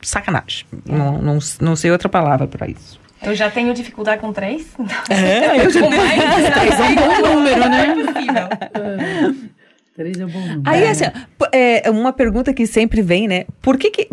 sacanagem. 0.02 0.66
Não, 0.84 1.20
não, 1.22 1.38
não 1.60 1.76
sei 1.76 1.90
outra 1.90 2.08
palavra 2.08 2.46
para 2.46 2.68
isso. 2.68 2.98
Eu 3.24 3.34
já 3.34 3.50
tenho 3.50 3.72
dificuldade 3.74 4.20
com 4.20 4.32
três. 4.32 4.66
É, 5.10 5.64
eu 5.64 5.70
já 5.70 5.80
com 5.80 5.90
mais. 5.90 6.20
Três 6.54 6.80
é 6.80 6.82
um 6.82 6.94
bom 6.94 7.34
número, 7.34 7.68
né? 7.68 7.94
É 7.94 8.04
possível. 8.04 9.50
Três 9.96 10.18
é 10.20 10.24
um 10.24 10.28
bom 10.28 10.40
número. 10.40 10.62
Aí, 10.64 10.86
assim, 10.86 11.04
ó, 11.04 11.10
p- 11.10 11.56
é 11.56 11.90
uma 11.90 12.12
pergunta 12.12 12.52
que 12.52 12.66
sempre 12.66 13.00
vem, 13.02 13.28
né? 13.28 13.44
Por 13.62 13.78
que 13.78 13.90
que. 13.90 14.08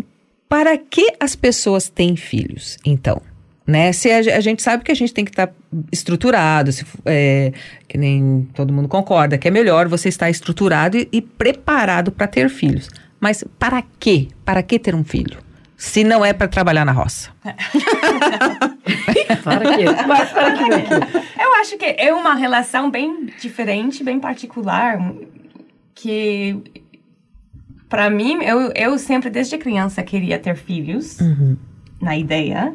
Para 0.48 0.76
que 0.76 1.14
as 1.18 1.34
pessoas 1.34 1.88
têm 1.88 2.14
filhos, 2.14 2.76
então? 2.84 3.20
Né? 3.66 3.92
Se 3.92 4.10
a, 4.10 4.18
a 4.18 4.40
gente 4.40 4.60
sabe 4.62 4.84
que 4.84 4.92
a 4.92 4.94
gente 4.94 5.14
tem 5.14 5.24
que 5.24 5.30
estar 5.30 5.50
estruturado, 5.90 6.70
se, 6.72 6.84
é, 7.06 7.52
que 7.88 7.96
nem 7.96 8.46
todo 8.54 8.72
mundo 8.72 8.86
concorda, 8.88 9.38
que 9.38 9.48
é 9.48 9.50
melhor 9.50 9.88
você 9.88 10.08
estar 10.08 10.28
estruturado 10.28 10.96
e, 10.98 11.08
e 11.10 11.22
preparado 11.22 12.12
para 12.12 12.26
ter 12.26 12.50
filhos. 12.50 12.88
Mas 13.18 13.42
para 13.58 13.82
quê? 13.98 14.28
Para 14.44 14.62
que 14.62 14.78
ter 14.78 14.94
um 14.94 15.04
filho? 15.04 15.38
Se 15.82 16.04
não 16.04 16.24
é 16.24 16.32
para 16.32 16.46
trabalhar 16.46 16.84
na 16.84 16.92
roça. 16.92 17.30
Para 17.42 17.56
que, 19.74 19.82
para, 19.84 20.52
que. 20.52 20.62
Eu 21.42 21.54
acho 21.56 21.76
que 21.76 21.96
é 21.98 22.14
uma 22.14 22.36
relação 22.36 22.88
bem 22.88 23.26
diferente, 23.40 24.04
bem 24.04 24.20
particular, 24.20 24.96
que 25.92 26.56
para 27.88 28.08
mim, 28.08 28.44
eu, 28.44 28.70
eu 28.76 28.96
sempre 28.96 29.28
desde 29.28 29.58
criança 29.58 30.04
queria 30.04 30.38
ter 30.38 30.54
filhos. 30.54 31.18
Na 32.00 32.16
ideia. 32.16 32.72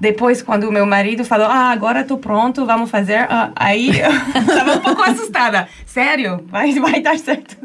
Depois, 0.00 0.40
quando 0.40 0.64
o 0.64 0.72
meu 0.72 0.86
marido 0.86 1.26
falou, 1.26 1.46
ah, 1.46 1.70
agora 1.70 2.02
tô 2.02 2.16
pronto, 2.16 2.64
vamos 2.64 2.90
fazer. 2.90 3.26
ah, 3.28 3.52
aí 3.54 3.90
eu 4.00 4.10
tava 4.46 4.76
um 4.76 4.80
pouco 4.80 5.02
assustada. 5.02 5.68
Sério? 5.84 6.42
Vai, 6.48 6.72
vai 6.80 7.02
dar 7.02 7.18
certo? 7.18 7.58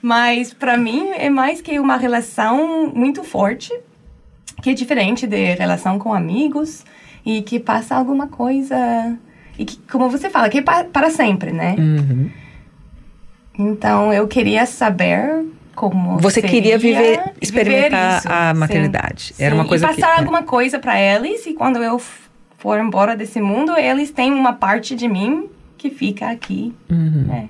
Mas 0.00 0.54
para 0.54 0.78
mim 0.78 1.10
é 1.10 1.28
mais 1.28 1.60
que 1.60 1.78
uma 1.78 1.98
relação 1.98 2.90
muito 2.94 3.22
forte, 3.22 3.70
que 4.64 4.70
é 4.70 4.72
diferente 4.74 5.26
de 5.26 5.52
relação 5.56 5.98
com 5.98 6.14
amigos 6.14 6.86
e 7.24 7.42
que 7.42 7.60
passa 7.60 7.94
alguma 7.94 8.28
coisa 8.28 9.14
e 9.58 9.64
que, 9.66 9.76
como 9.92 10.08
você 10.08 10.30
fala, 10.30 10.48
que 10.48 10.56
é 10.58 10.62
pa- 10.62 10.84
para 10.84 11.10
sempre, 11.10 11.52
né? 11.52 11.76
Uhum. 11.78 12.30
Então 13.58 14.10
eu 14.10 14.26
queria 14.26 14.64
saber 14.64 15.44
como 15.74 16.16
Você 16.18 16.40
seria 16.40 16.50
queria 16.50 16.78
viver, 16.78 17.18
viver 17.18 17.32
experimentar 17.42 18.18
isso, 18.20 18.28
a 18.32 18.52
sim. 18.54 18.58
maternidade. 18.58 19.34
Era 19.38 19.50
Sim, 19.54 19.60
uma 19.60 19.68
coisa 19.68 19.84
e 19.84 19.88
que. 19.94 20.00
passar 20.00 20.14
é. 20.16 20.18
alguma 20.18 20.42
coisa 20.44 20.78
para 20.78 20.98
eles 20.98 21.44
e 21.44 21.52
quando 21.52 21.82
eu 21.82 22.00
for 22.56 22.80
embora 22.80 23.14
desse 23.14 23.42
mundo, 23.42 23.76
eles 23.76 24.10
têm 24.10 24.32
uma 24.32 24.54
parte 24.54 24.94
de 24.96 25.06
mim 25.06 25.46
que 25.76 25.90
fica 25.90 26.30
aqui. 26.30 26.74
Uhum. 26.90 27.24
né? 27.28 27.48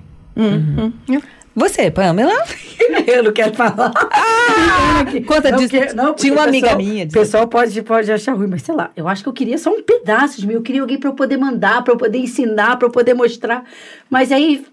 Você, 1.55 1.89
Pamela? 1.89 2.33
Eu 3.07 3.23
não 3.23 3.31
quero 3.31 3.53
falar. 3.53 3.91
Conta 5.25 5.51
Não, 5.51 5.57
disso. 5.59 5.95
não, 5.95 6.13
Tinha 6.13 6.33
uma 6.33 6.43
amiga 6.43 6.67
pessoal- 6.67 6.83
minha. 6.83 7.05
O 7.05 7.09
pessoal 7.11 7.47
pode, 7.47 7.81
pode 7.81 8.11
achar 8.11 8.33
ruim, 8.33 8.47
mas 8.47 8.61
sei 8.61 8.75
lá, 8.75 8.91
eu 8.95 9.07
acho 9.07 9.23
que 9.23 9.29
eu 9.29 9.33
queria 9.33 9.57
só 9.57 9.69
um 9.69 9.81
pedaço 9.81 10.41
de 10.41 10.47
mim. 10.47 10.53
Eu 10.53 10.61
queria 10.61 10.81
alguém 10.81 10.97
para 10.99 11.09
eu 11.09 11.13
poder 11.13 11.37
mandar, 11.37 11.83
para 11.83 11.93
eu 11.93 11.97
poder 11.97 12.17
ensinar, 12.17 12.77
para 12.77 12.87
eu 12.87 12.91
poder 12.91 13.13
mostrar. 13.13 13.63
Mas 14.09 14.31
aí 14.31 14.65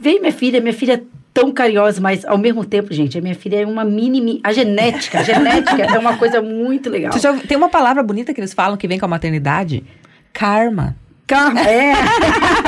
veio 0.00 0.20
minha 0.20 0.32
filha, 0.32 0.60
minha 0.60 0.74
filha 0.74 0.94
é 0.94 1.02
tão 1.32 1.52
carinhosa, 1.52 2.00
mas 2.00 2.24
ao 2.24 2.38
mesmo 2.38 2.64
tempo, 2.64 2.92
gente, 2.92 3.16
a 3.18 3.20
minha 3.20 3.34
filha 3.34 3.60
é 3.62 3.66
uma 3.66 3.84
mini. 3.84 4.20
mi- 4.20 4.40
A 4.42 4.52
genética, 4.52 5.20
a 5.20 5.22
genética 5.22 5.82
é 5.82 5.98
uma 5.98 6.16
coisa 6.16 6.40
muito 6.42 6.90
legal. 6.90 7.16
Já 7.18 7.32
tem 7.36 7.56
uma 7.56 7.68
palavra 7.68 8.02
bonita 8.02 8.32
que 8.34 8.40
eles 8.40 8.52
falam 8.52 8.76
que 8.76 8.88
vem 8.88 8.98
com 8.98 9.04
a 9.04 9.08
maternidade? 9.08 9.84
Karma. 10.32 10.96
Karma, 11.26 11.60
é. 11.62 11.92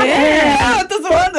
É, 0.00 0.80
eu 0.80 0.88
tô 0.88 1.00
zoando. 1.00 1.38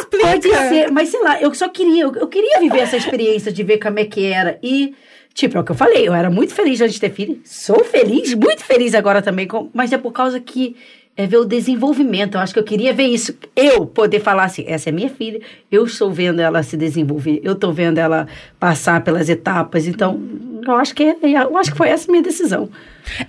Explica. 0.00 0.26
Pode 0.26 0.48
ser, 0.48 0.90
mas 0.90 1.08
sei 1.08 1.20
lá, 1.20 1.40
eu 1.40 1.54
só 1.54 1.68
queria, 1.68 2.04
eu, 2.04 2.14
eu 2.14 2.26
queria 2.26 2.60
viver 2.60 2.80
essa 2.80 2.96
experiência 2.96 3.52
de 3.52 3.62
ver 3.62 3.78
como 3.78 3.98
é 3.98 4.04
que 4.04 4.26
era. 4.26 4.58
E, 4.62 4.94
tipo, 5.34 5.56
é 5.56 5.60
o 5.60 5.64
que 5.64 5.72
eu 5.72 5.76
falei, 5.76 6.06
eu 6.06 6.14
era 6.14 6.30
muito 6.30 6.54
feliz 6.54 6.80
antes 6.80 6.94
de 6.94 7.00
ter 7.00 7.10
filho. 7.10 7.40
Sou 7.44 7.84
feliz, 7.84 8.34
muito 8.34 8.64
feliz 8.64 8.94
agora 8.94 9.22
também, 9.22 9.48
mas 9.72 9.92
é 9.92 9.98
por 9.98 10.12
causa 10.12 10.40
que 10.40 10.76
é 11.16 11.26
ver 11.26 11.38
o 11.38 11.44
desenvolvimento. 11.44 12.34
Eu 12.34 12.40
acho 12.40 12.52
que 12.52 12.58
eu 12.58 12.64
queria 12.64 12.92
ver 12.92 13.06
isso. 13.06 13.36
Eu 13.54 13.86
poder 13.86 14.20
falar 14.20 14.44
assim, 14.44 14.64
essa 14.66 14.90
é 14.90 14.92
minha 14.92 15.08
filha, 15.08 15.40
eu 15.72 15.84
estou 15.84 16.10
vendo 16.10 16.40
ela 16.40 16.62
se 16.62 16.76
desenvolver, 16.76 17.40
eu 17.42 17.52
estou 17.52 17.72
vendo 17.72 17.98
ela 17.98 18.28
passar 18.60 19.02
pelas 19.02 19.28
etapas. 19.28 19.86
Então, 19.86 20.20
eu 20.66 20.74
acho 20.74 20.94
que 20.94 21.02
eu 21.02 21.56
acho 21.56 21.72
que 21.72 21.76
foi 21.76 21.88
essa 21.88 22.10
a 22.10 22.12
minha 22.12 22.22
decisão. 22.22 22.68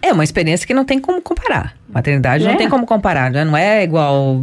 É 0.02 0.12
uma 0.14 0.24
experiência 0.24 0.66
que 0.66 0.74
não 0.74 0.84
tem 0.86 1.00
como 1.00 1.22
comparar. 1.22 1.76
Maternidade 1.90 2.44
É. 2.46 2.48
não 2.50 2.58
tem 2.58 2.68
como 2.70 2.86
comparar, 2.86 3.32
né? 3.32 3.46
Não 3.46 3.56
é 3.56 3.84
igual, 3.84 4.36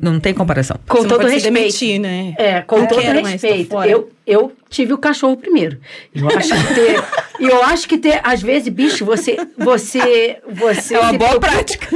não 0.00 0.20
tem 0.20 0.32
comparação. 0.32 0.76
Com 0.88 0.98
Você 0.98 1.08
todo 1.08 1.22
respeito. 1.26 1.52
demitir, 1.54 1.98
né? 2.00 2.34
É, 2.38 2.60
com 2.62 2.78
Não 2.78 2.86
todo 2.86 3.00
respeito. 3.00 3.74
Eu, 3.82 4.08
eu 4.24 4.52
tive 4.70 4.92
o 4.92 4.98
cachorro 4.98 5.36
primeiro. 5.36 5.78
Eu 6.14 6.28
acho 6.28 6.48
que 6.54 6.74
ter. 6.74 7.02
E 7.40 7.44
eu 7.48 7.64
acho 7.64 7.88
que 7.88 7.98
ter, 7.98 8.20
às 8.22 8.40
vezes, 8.40 8.68
bicho, 8.68 9.04
você. 9.04 9.36
Você. 9.58 10.38
você 10.48 10.94
É 10.94 11.00
uma 11.00 11.12
boa 11.14 11.40
preocupa- 11.40 11.48
prática. 11.50 11.88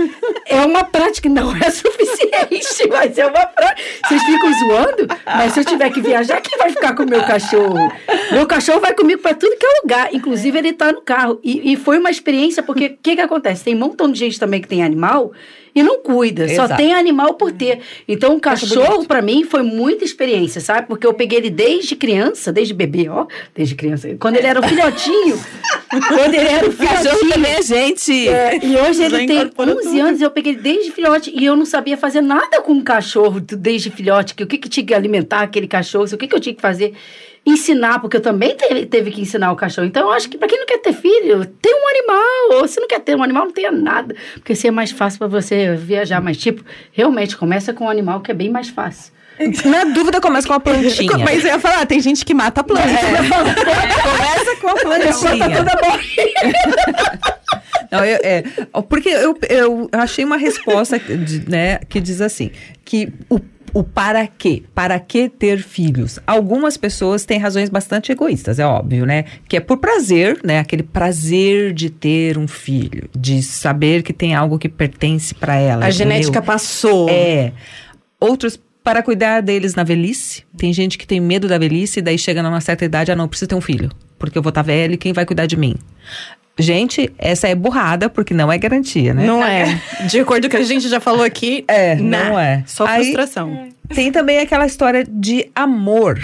É 0.49 0.61
uma 0.63 0.83
prática, 0.83 1.29
não 1.29 1.55
é 1.57 1.71
suficiente, 1.71 2.89
mas 2.91 3.17
é 3.17 3.27
uma 3.27 3.47
prática. 3.47 3.83
Vocês 4.09 4.23
ficam 4.25 4.53
zoando, 4.59 5.07
mas 5.25 5.53
se 5.53 5.61
eu 5.61 5.65
tiver 5.65 5.91
que 5.91 6.01
viajar, 6.01 6.41
quem 6.41 6.59
vai 6.59 6.71
ficar 6.71 6.95
com 6.97 7.05
o 7.05 7.09
meu 7.09 7.23
cachorro? 7.23 7.79
Meu 8.33 8.47
cachorro 8.47 8.81
vai 8.81 8.93
comigo 8.93 9.23
para 9.23 9.35
tudo 9.35 9.57
que 9.57 9.65
é 9.67 9.81
lugar, 9.83 10.09
inclusive 10.15 10.59
ele 10.59 10.73
tá 10.73 10.91
no 10.93 11.01
carro. 11.01 11.39
E, 11.45 11.73
e 11.73 11.77
foi 11.77 11.99
uma 11.99 12.11
experiência, 12.11 12.63
porque 12.63 12.86
o 12.87 12.99
que, 13.03 13.17
que 13.17 13.21
acontece? 13.21 13.65
Tem 13.65 13.75
um 13.75 13.79
montão 13.79 14.11
de 14.11 14.19
gente 14.19 14.39
também 14.39 14.61
que 14.61 14.69
tem 14.69 14.83
animal 14.83 15.33
e 15.77 15.83
não 15.83 15.99
cuida, 15.99 16.49
só 16.49 16.65
Exato. 16.65 16.77
tem 16.77 16.95
animal 16.95 17.35
por 17.35 17.53
ter. 17.53 17.81
Então, 18.09 18.35
o 18.35 18.41
cachorro, 18.41 19.05
para 19.05 19.21
mim, 19.21 19.45
foi 19.45 19.63
muita 19.63 20.07
experiência, 20.07 20.59
sabe? 20.59 20.89
Porque 20.89 21.07
eu 21.07 21.13
peguei 21.13 21.37
ele 21.37 21.51
desde 21.51 21.95
criança, 21.95 22.51
desde 22.51 22.73
bebê, 22.73 23.11
ó, 23.11 23.27
desde 23.55 23.75
criança. 23.75 24.09
Quando 24.19 24.37
ele 24.37 24.47
era 24.47 24.59
um 24.59 24.63
filhotinho, 24.63 25.39
quando 26.09 26.35
ele 26.35 26.49
era 26.49 26.67
um 26.67 26.73
filhotinho. 26.73 27.45
é 27.47 27.63
gente. 27.63 28.27
É, 28.27 28.59
e 28.65 28.75
hoje 28.75 29.01
Já 29.01 29.05
ele 29.05 29.27
tem 29.27 29.37
incorporou 29.37 29.77
11 29.77 29.89
tudo. 29.89 30.01
anos, 30.01 30.21
eu 30.23 30.31
peguei 30.31 30.53
ele 30.53 30.63
desde 30.63 30.93
filhote 30.93 31.31
e 31.35 31.45
eu 31.45 31.55
não 31.55 31.67
sabia 31.67 31.99
fazer 31.99 32.23
nada 32.23 32.63
com 32.63 32.73
um 32.73 32.83
cachorro 32.83 33.39
desde 33.39 33.91
filhote, 33.91 34.35
que 34.35 34.45
o 34.45 34.47
que, 34.47 34.57
que 34.57 34.71
tinha 34.71 34.87
que 34.87 34.95
alimentar 34.95 35.41
aquele 35.41 35.69
cachorro, 35.69 36.07
o 36.11 36.17
que, 36.17 36.27
que 36.27 36.35
eu 36.35 36.41
tinha 36.41 36.55
que 36.55 36.63
fazer, 36.63 36.95
ensinar, 37.47 38.01
porque 38.01 38.17
eu 38.17 38.21
também 38.21 38.57
teve, 38.57 38.87
teve 38.87 39.11
que 39.13 39.21
ensinar 39.21 39.53
o 39.53 39.57
cachorro. 39.57 39.87
Então 39.87 40.03
eu 40.09 40.13
acho 40.13 40.29
que 40.29 40.37
para 40.37 40.49
quem 40.49 40.59
não 40.59 40.67
quer 40.67 40.79
ter 40.79 40.93
filho, 40.93 41.47
tem 41.47 41.73
um 41.75 41.89
animal, 41.89 42.61
ou 42.61 42.67
se 42.69 42.81
não 42.81 42.89
quer 42.89 43.01
ter 43.01 43.17
um 43.17 43.23
animal, 43.23 43.45
não 43.45 43.53
tenha 43.53 43.71
nada, 43.71 44.15
porque 44.35 44.53
assim 44.53 44.69
é 44.69 44.71
mais 44.73 44.91
fácil 44.91 45.19
para 45.21 45.29
você 45.29 45.75
viajar, 45.77 46.21
mas 46.21 46.37
tipo, 46.37 46.65
realmente 46.93 47.37
começa 47.37 47.73
com 47.73 47.85
um 47.85 47.91
animal 47.91 48.21
que 48.21 48.31
é 48.31 48.35
bem 48.35 48.51
mais 48.51 48.69
fácil. 48.69 49.15
Na 49.67 49.85
dúvida, 49.85 50.19
começa 50.19 50.49
com 50.49 50.55
a 50.55 50.61
plantinha. 50.61 51.19
Mas 51.23 51.45
eu 51.45 51.51
ia 51.51 51.61
falar, 51.61 51.85
tem 51.85 52.01
gente 52.01 52.25
que 52.25 52.33
mata 52.33 52.63
a 52.63 52.65
planta. 52.65 52.89
Começa 52.89 54.57
com 54.63 54.69
a 54.69 54.75
plantinha. 54.77 55.47
Não, 57.93 58.05
eu- 58.05 58.19
é, 58.23 58.43
porque 58.89 59.11
eu, 59.11 59.39
eu 59.51 59.89
achei 59.93 60.25
uma 60.25 60.39
resposta 60.39 60.99
de- 60.99 61.49
né, 61.51 61.79
que 61.89 62.01
diz 62.01 62.23
assim, 62.23 62.51
que 62.83 63.13
o, 63.29 63.39
o 63.77 63.85
para 63.85 64.27
quê? 64.27 64.63
Para 64.75 64.99
que 64.99 65.29
ter 65.29 65.59
filhos? 65.59 66.19
Algumas 66.27 66.79
pessoas 66.79 67.27
têm 67.27 67.39
razões 67.39 67.69
bastante 67.69 68.11
egoístas, 68.11 68.59
é 68.59 68.65
óbvio, 68.65 69.05
né? 69.05 69.27
Que 69.47 69.59
é 69.59 69.61
por 69.61 69.77
prazer, 69.77 70.41
né? 70.43 70.61
Aquele 70.61 70.83
prazer 70.83 71.75
de 71.75 71.91
ter 71.91 72.39
um 72.39 72.49
filho, 72.49 73.07
de 73.15 73.43
saber 73.43 74.03
que 74.03 74.15
tem 74.15 74.35
algo 74.35 74.59
que 74.59 74.67
pertence 74.67 75.35
para 75.35 75.57
ela. 75.57 75.85
A 75.85 75.91
entendeu? 75.91 75.93
genética 75.93 76.41
passou. 76.41 77.11
É. 77.11 77.53
Outros 78.19 78.59
para 78.83 79.03
cuidar 79.03 79.43
deles 79.43 79.75
na 79.75 79.85
velhice. 79.85 80.43
Tem 80.57 80.73
gente 80.73 80.97
que 80.97 81.07
tem 81.07 81.21
medo 81.21 81.47
da 81.47 81.59
velhice 81.59 81.99
e 81.99 82.03
daí 82.03 82.17
chega 82.17 82.43
numa 82.43 82.63
certa 82.63 82.87
idade, 82.87 83.13
ah, 83.13 83.17
não, 83.17 83.29
preciso 83.29 83.51
ter 83.51 83.57
um 83.57 83.61
filho. 83.61 83.91
Porque 84.19 84.39
eu 84.39 84.43
vou 84.43 84.49
estar 84.49 84.63
velho 84.63 84.95
e 84.95 84.97
quem 84.97 85.13
vai 85.13 85.27
cuidar 85.27 85.45
de 85.45 85.57
mim? 85.57 85.75
Gente, 86.59 87.13
essa 87.19 87.49
é 87.49 87.55
burrada, 87.55 88.09
porque 88.09 88.33
não 88.33 88.51
é 88.51 88.57
garantia, 88.57 89.13
né? 89.13 89.27
Não 89.27 89.45
é. 89.45 89.81
De 90.09 90.21
acordo 90.21 90.43
com 90.49 90.49
o 90.49 90.51
que 90.59 90.65
a 90.65 90.67
gente 90.67 90.89
já 90.89 91.01
falou 91.01 91.23
aqui, 91.25 91.65
É, 91.69 91.95
nah, 91.97 92.31
não 92.31 92.39
é. 92.41 92.65
Só 92.67 92.87
Aí- 92.87 93.03
frustração. 93.05 93.69
Tem 93.95 94.11
também 94.11 94.39
aquela 94.39 94.67
história 94.67 95.05
de 95.09 95.49
amor. 95.55 96.19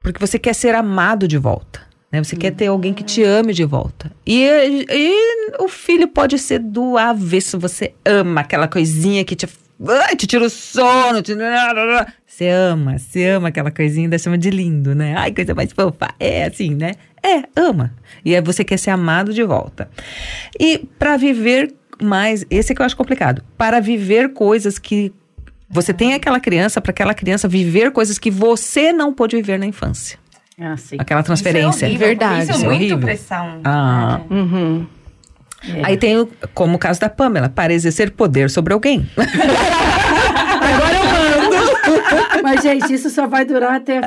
Porque 0.00 0.18
você 0.18 0.38
quer 0.38 0.54
ser 0.54 0.74
amado 0.74 1.28
de 1.28 1.36
volta. 1.36 1.80
Né? 2.10 2.22
Você 2.24 2.34
quer 2.36 2.52
ter 2.52 2.68
alguém 2.68 2.94
que 2.94 3.02
te 3.02 3.22
ame 3.22 3.52
de 3.52 3.64
volta. 3.64 4.10
E, 4.26 4.46
e 4.90 5.52
o 5.60 5.68
filho 5.68 6.08
pode 6.08 6.38
ser 6.38 6.60
do 6.60 6.96
avesso. 6.96 7.58
Você 7.58 7.92
ama 8.06 8.40
aquela 8.40 8.66
coisinha 8.66 9.22
que 9.24 9.36
te, 9.36 9.46
ai, 9.86 10.16
te 10.16 10.26
tira 10.26 10.44
o 10.44 10.48
sono. 10.48 11.20
Te, 11.20 11.34
você 12.26 12.48
ama, 12.48 12.96
você 12.98 13.26
ama 13.26 13.48
aquela 13.48 13.70
coisinha, 13.70 14.06
ainda 14.06 14.16
chama 14.18 14.38
de 14.38 14.48
lindo, 14.48 14.94
né? 14.94 15.14
Ai, 15.18 15.32
coisa 15.32 15.54
mais 15.54 15.70
fofa. 15.72 16.08
É 16.18 16.44
assim, 16.44 16.74
né? 16.74 16.92
É, 17.22 17.42
ama. 17.56 17.92
E 18.24 18.34
aí 18.34 18.40
você 18.40 18.64
quer 18.64 18.76
ser 18.78 18.90
amado 18.90 19.32
de 19.32 19.42
volta. 19.42 19.90
E 20.58 20.78
para 20.98 21.16
viver 21.16 21.74
mais, 22.00 22.44
esse 22.50 22.72
é 22.72 22.74
que 22.74 22.80
eu 22.82 22.86
acho 22.86 22.96
complicado. 22.96 23.42
Para 23.56 23.80
viver 23.80 24.32
coisas 24.32 24.78
que 24.78 25.12
você 25.68 25.92
tem 25.92 26.14
aquela 26.14 26.40
criança, 26.40 26.80
para 26.80 26.90
aquela 26.90 27.12
criança 27.14 27.46
viver 27.48 27.90
coisas 27.90 28.18
que 28.18 28.30
você 28.30 28.92
não 28.92 29.12
pôde 29.12 29.36
viver 29.36 29.58
na 29.58 29.66
infância. 29.66 30.18
Ah, 30.60 30.76
sim. 30.76 30.96
Aquela 30.98 31.22
transferência. 31.22 31.68
Isso 31.70 31.84
é 31.84 31.88
horrível, 31.88 32.06
Verdade. 32.08 32.42
Isso 32.42 32.50
é 32.50 32.54
Isso 32.54 32.64
é 32.64 32.68
muito 32.68 32.80
horrível. 32.80 32.98
pressão. 32.98 33.60
Ah. 33.64 34.20
É. 34.28 34.34
Uhum. 34.34 34.86
Aí 35.82 35.96
tem, 35.96 36.16
o, 36.16 36.28
como 36.54 36.76
o 36.76 36.78
caso 36.78 37.00
da 37.00 37.08
Pamela, 37.08 37.48
para 37.48 37.72
exercer 37.72 38.12
poder 38.12 38.48
sobre 38.48 38.72
alguém. 38.72 39.08
Agora 39.16 40.94
eu 40.94 41.04
mando. 41.04 42.42
Mas, 42.42 42.57
gente, 42.74 42.94
isso 42.94 43.10
só 43.10 43.26
vai 43.26 43.44
durar 43.44 43.74
até 43.76 44.00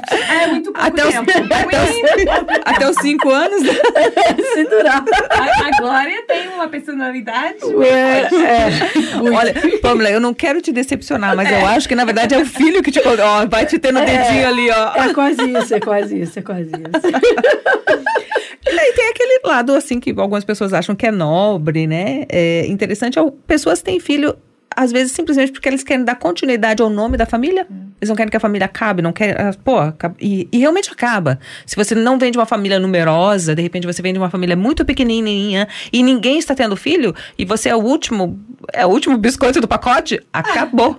É 0.43 0.47
muito 0.47 0.71
pouco 0.71 0.87
Até 0.87 1.07
os- 1.07 1.13
tempo. 1.13 1.31
Até 2.65 2.89
os 2.89 2.95
cinco 2.97 3.29
anos. 3.29 3.61
se 4.53 4.63
durar. 4.65 5.03
A, 5.29 5.67
a 5.67 5.71
Glória 5.79 6.23
tem 6.27 6.47
uma 6.49 6.67
personalidade. 6.67 7.57
É, 7.83 8.21
é. 8.21 8.69
Olha, 9.35 9.53
Pamela, 9.81 10.09
eu 10.09 10.19
não 10.19 10.33
quero 10.33 10.61
te 10.61 10.71
decepcionar, 10.71 11.35
mas 11.35 11.49
eu 11.51 11.65
acho 11.67 11.87
que 11.87 11.95
na 11.95 12.05
verdade 12.05 12.33
é 12.35 12.37
o 12.39 12.45
filho 12.45 12.81
que 12.81 12.91
te 12.91 12.99
ó, 13.05 13.45
vai 13.47 13.65
te 13.65 13.77
ter 13.79 13.91
no 13.91 13.99
dedinho 14.05 14.47
ali, 14.47 14.69
ó. 14.69 14.93
É 14.95 15.13
quase 15.13 15.41
isso, 15.57 15.73
é 15.75 15.79
quase 15.79 16.19
isso, 16.21 16.39
é 16.39 16.41
quase 16.41 16.63
isso. 16.71 18.01
E 18.65 18.75
daí 18.75 18.93
tem 18.93 19.09
aquele 19.09 19.41
lado, 19.43 19.73
assim, 19.73 19.99
que 19.99 20.11
algumas 20.17 20.43
pessoas 20.45 20.73
acham 20.73 20.95
que 20.95 21.05
é 21.07 21.11
nobre, 21.11 21.87
né? 21.87 22.25
É 22.29 22.65
interessante. 22.67 23.17
Pessoas 23.47 23.81
têm 23.81 23.99
filho, 23.99 24.35
às 24.75 24.91
vezes, 24.91 25.11
simplesmente 25.11 25.51
porque 25.51 25.67
eles 25.67 25.83
querem 25.83 26.05
dar 26.05 26.15
continuidade 26.15 26.81
ao 26.81 26.89
nome 26.89 27.17
da 27.17 27.25
família. 27.25 27.67
Eles 28.01 28.09
não 28.09 28.15
querem 28.15 28.31
que 28.31 28.37
a 28.37 28.39
família 28.39 28.65
acabe, 28.65 29.03
não 29.03 29.13
querem. 29.13 29.35
ah, 29.37 29.53
Pô, 29.63 29.77
e, 30.19 30.49
e 30.51 30.57
realmente 30.57 30.89
acaba. 30.91 31.39
Se 31.67 31.75
você 31.75 31.93
não 31.93 32.17
vem 32.17 32.31
de 32.31 32.37
uma 32.39 32.47
família 32.47 32.79
numerosa, 32.79 33.53
de 33.53 33.61
repente 33.61 33.85
você 33.85 34.01
vem 34.01 34.11
de 34.11 34.17
uma 34.17 34.29
família 34.29 34.55
muito 34.55 34.83
pequenininha 34.83 35.67
e 35.93 36.01
ninguém 36.01 36.39
está 36.39 36.55
tendo 36.55 36.75
filho, 36.75 37.13
e 37.37 37.45
você 37.45 37.69
é 37.69 37.75
o 37.75 37.79
último, 37.79 38.39
é 38.73 38.85
o 38.85 38.89
último 38.89 39.17
biscoito 39.19 39.61
do 39.61 39.67
pacote, 39.67 40.19
acabou. 40.33 40.95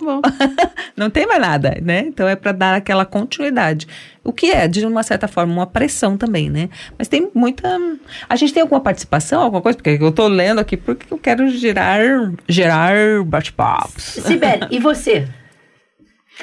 não 0.95 1.09
tem 1.09 1.27
mais 1.27 1.41
nada, 1.41 1.77
né? 1.81 2.05
Então 2.07 2.25
é 2.25 2.37
para 2.37 2.53
dar 2.53 2.75
aquela 2.75 3.05
continuidade. 3.05 3.85
O 4.23 4.31
que 4.31 4.51
é, 4.51 4.69
de 4.69 4.85
uma 4.85 5.03
certa 5.03 5.27
forma, 5.27 5.51
uma 5.51 5.67
pressão 5.67 6.15
também, 6.15 6.49
né? 6.49 6.69
Mas 6.97 7.09
tem 7.09 7.29
muita. 7.35 7.77
A 8.29 8.37
gente 8.37 8.53
tem 8.53 8.61
alguma 8.61 8.79
participação, 8.79 9.41
alguma 9.41 9.61
coisa? 9.61 9.77
Porque 9.77 9.97
eu 10.01 10.11
tô 10.13 10.29
lendo 10.29 10.59
aqui 10.59 10.77
porque 10.77 11.13
eu 11.13 11.17
quero 11.17 11.49
gerar, 11.49 11.99
gerar 12.47 13.21
bate-papos. 13.25 14.01
Sibeli, 14.03 14.67
e 14.71 14.79
você? 14.79 15.27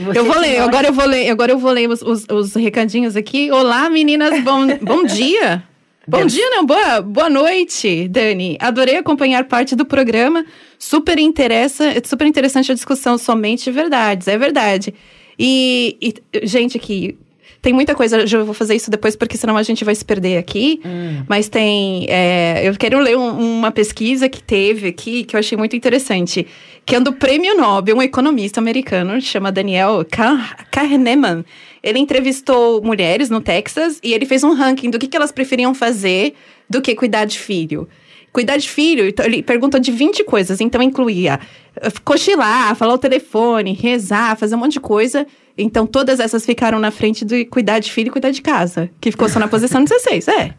Você 0.01 0.19
Eu 0.19 0.25
vou 0.25 0.39
ler, 0.39 0.59
agora 0.61 0.89
eu 0.89 0.93
vou 0.93 1.05
ler, 1.05 1.29
agora 1.29 1.53
eu 1.53 1.59
vou 1.59 1.71
ler 1.71 1.89
os, 1.89 2.01
os, 2.01 2.27
os 2.31 2.55
recadinhos 2.55 3.17
aqui. 3.17 3.51
Olá, 3.51 3.91
meninas, 3.91 4.43
bom, 4.43 4.67
bom 4.81 5.05
dia. 5.05 5.63
Bom 6.09 6.27
dia, 6.27 6.51
não, 6.51 6.67
boa, 6.67 7.01
boa 7.01 7.31
noite, 7.31 8.09
Dani. 8.09 8.57
Adorei 8.59 8.97
acompanhar 8.97 9.45
parte 9.45 9.77
do 9.77 9.85
programa. 9.85 10.45
Super 10.77 11.21
interessa, 11.21 11.85
super 12.05 12.27
interessante 12.27 12.73
a 12.73 12.75
discussão 12.75 13.17
somente 13.17 13.71
verdades, 13.71 14.27
é 14.27 14.37
verdade. 14.37 14.93
E, 15.39 15.97
e, 16.01 16.47
gente, 16.47 16.77
aqui 16.77 17.17
tem 17.63 17.73
muita 17.73 17.95
coisa. 17.95 18.25
Eu 18.31 18.45
vou 18.45 18.55
fazer 18.55 18.75
isso 18.75 18.91
depois 18.91 19.15
porque 19.17 19.37
senão 19.37 19.57
a 19.57 19.63
gente 19.63 19.85
vai 19.85 19.95
se 19.95 20.05
perder 20.05 20.39
aqui. 20.39 20.81
Mas 21.29 21.49
tem, 21.49 22.07
é, 22.09 22.63
eu 22.65 22.75
quero 22.77 22.99
ler 23.01 23.17
um- 23.17 23.59
uma 23.59 23.71
pesquisa 23.71 24.29
que 24.29 24.43
teve 24.43 24.89
aqui 24.89 25.25
que 25.25 25.37
eu 25.37 25.41
achei 25.41 25.57
muito 25.59 25.77
interessante, 25.77 26.47
que 26.87 26.95
é 26.97 27.01
do 27.01 27.13
Prêmio 27.13 27.57
Nobel, 27.57 27.97
um 27.97 28.03
economista 28.03 28.61
americano 28.61 29.21
chama 29.21 29.53
Daniel 29.53 30.05
Kah- 30.11 30.57
Kahneman. 30.71 31.45
Ele 31.83 31.99
entrevistou 31.99 32.83
mulheres 32.83 33.31
no 33.31 33.41
Texas 33.41 34.01
e 34.03 34.13
ele 34.13 34.27
fez 34.27 34.43
um 34.45 34.53
ranking 34.55 34.91
do 34.91 34.99
que, 34.99 35.07
que 35.07 35.17
elas 35.17 35.33
preferiam 35.33 35.75
fazer 35.75 36.35
do 36.69 36.81
que 36.81 36.95
cuidar 36.95 37.25
de 37.25 37.39
filho. 37.39 37.89
Cuidar 38.33 38.59
de 38.59 38.69
filho, 38.69 39.09
então, 39.09 39.27
ele 39.27 39.43
perguntou 39.43 39.81
de 39.81 39.91
20 39.91 40.23
coisas, 40.23 40.61
então 40.61 40.81
incluía 40.81 41.41
eh, 41.75 41.91
cochilar, 42.05 42.77
falar 42.77 42.95
o 42.95 42.99
telefone, 42.99 43.73
rezar, 43.73 44.37
fazer 44.37 44.55
um 44.55 44.59
monte 44.59 44.75
de 44.75 44.81
coisa. 44.81 45.27
Então 45.63 45.87
todas 45.87 46.21
essas 46.21 46.45
ficaram 46.47 46.79
na 46.79 46.91
frente 46.91 47.25
do 47.25 47.45
cuidar 47.47 47.79
de 47.79 47.91
filho 47.93 48.09
e 48.09 48.11
cuidar 48.11 48.31
de 48.31 48.41
casa, 48.43 48.91
que 49.01 49.11
ficou 49.11 49.29
só 49.29 49.39
na 49.39 49.49
posição 49.49 49.83
16, 49.85 50.29
é. 50.29 50.55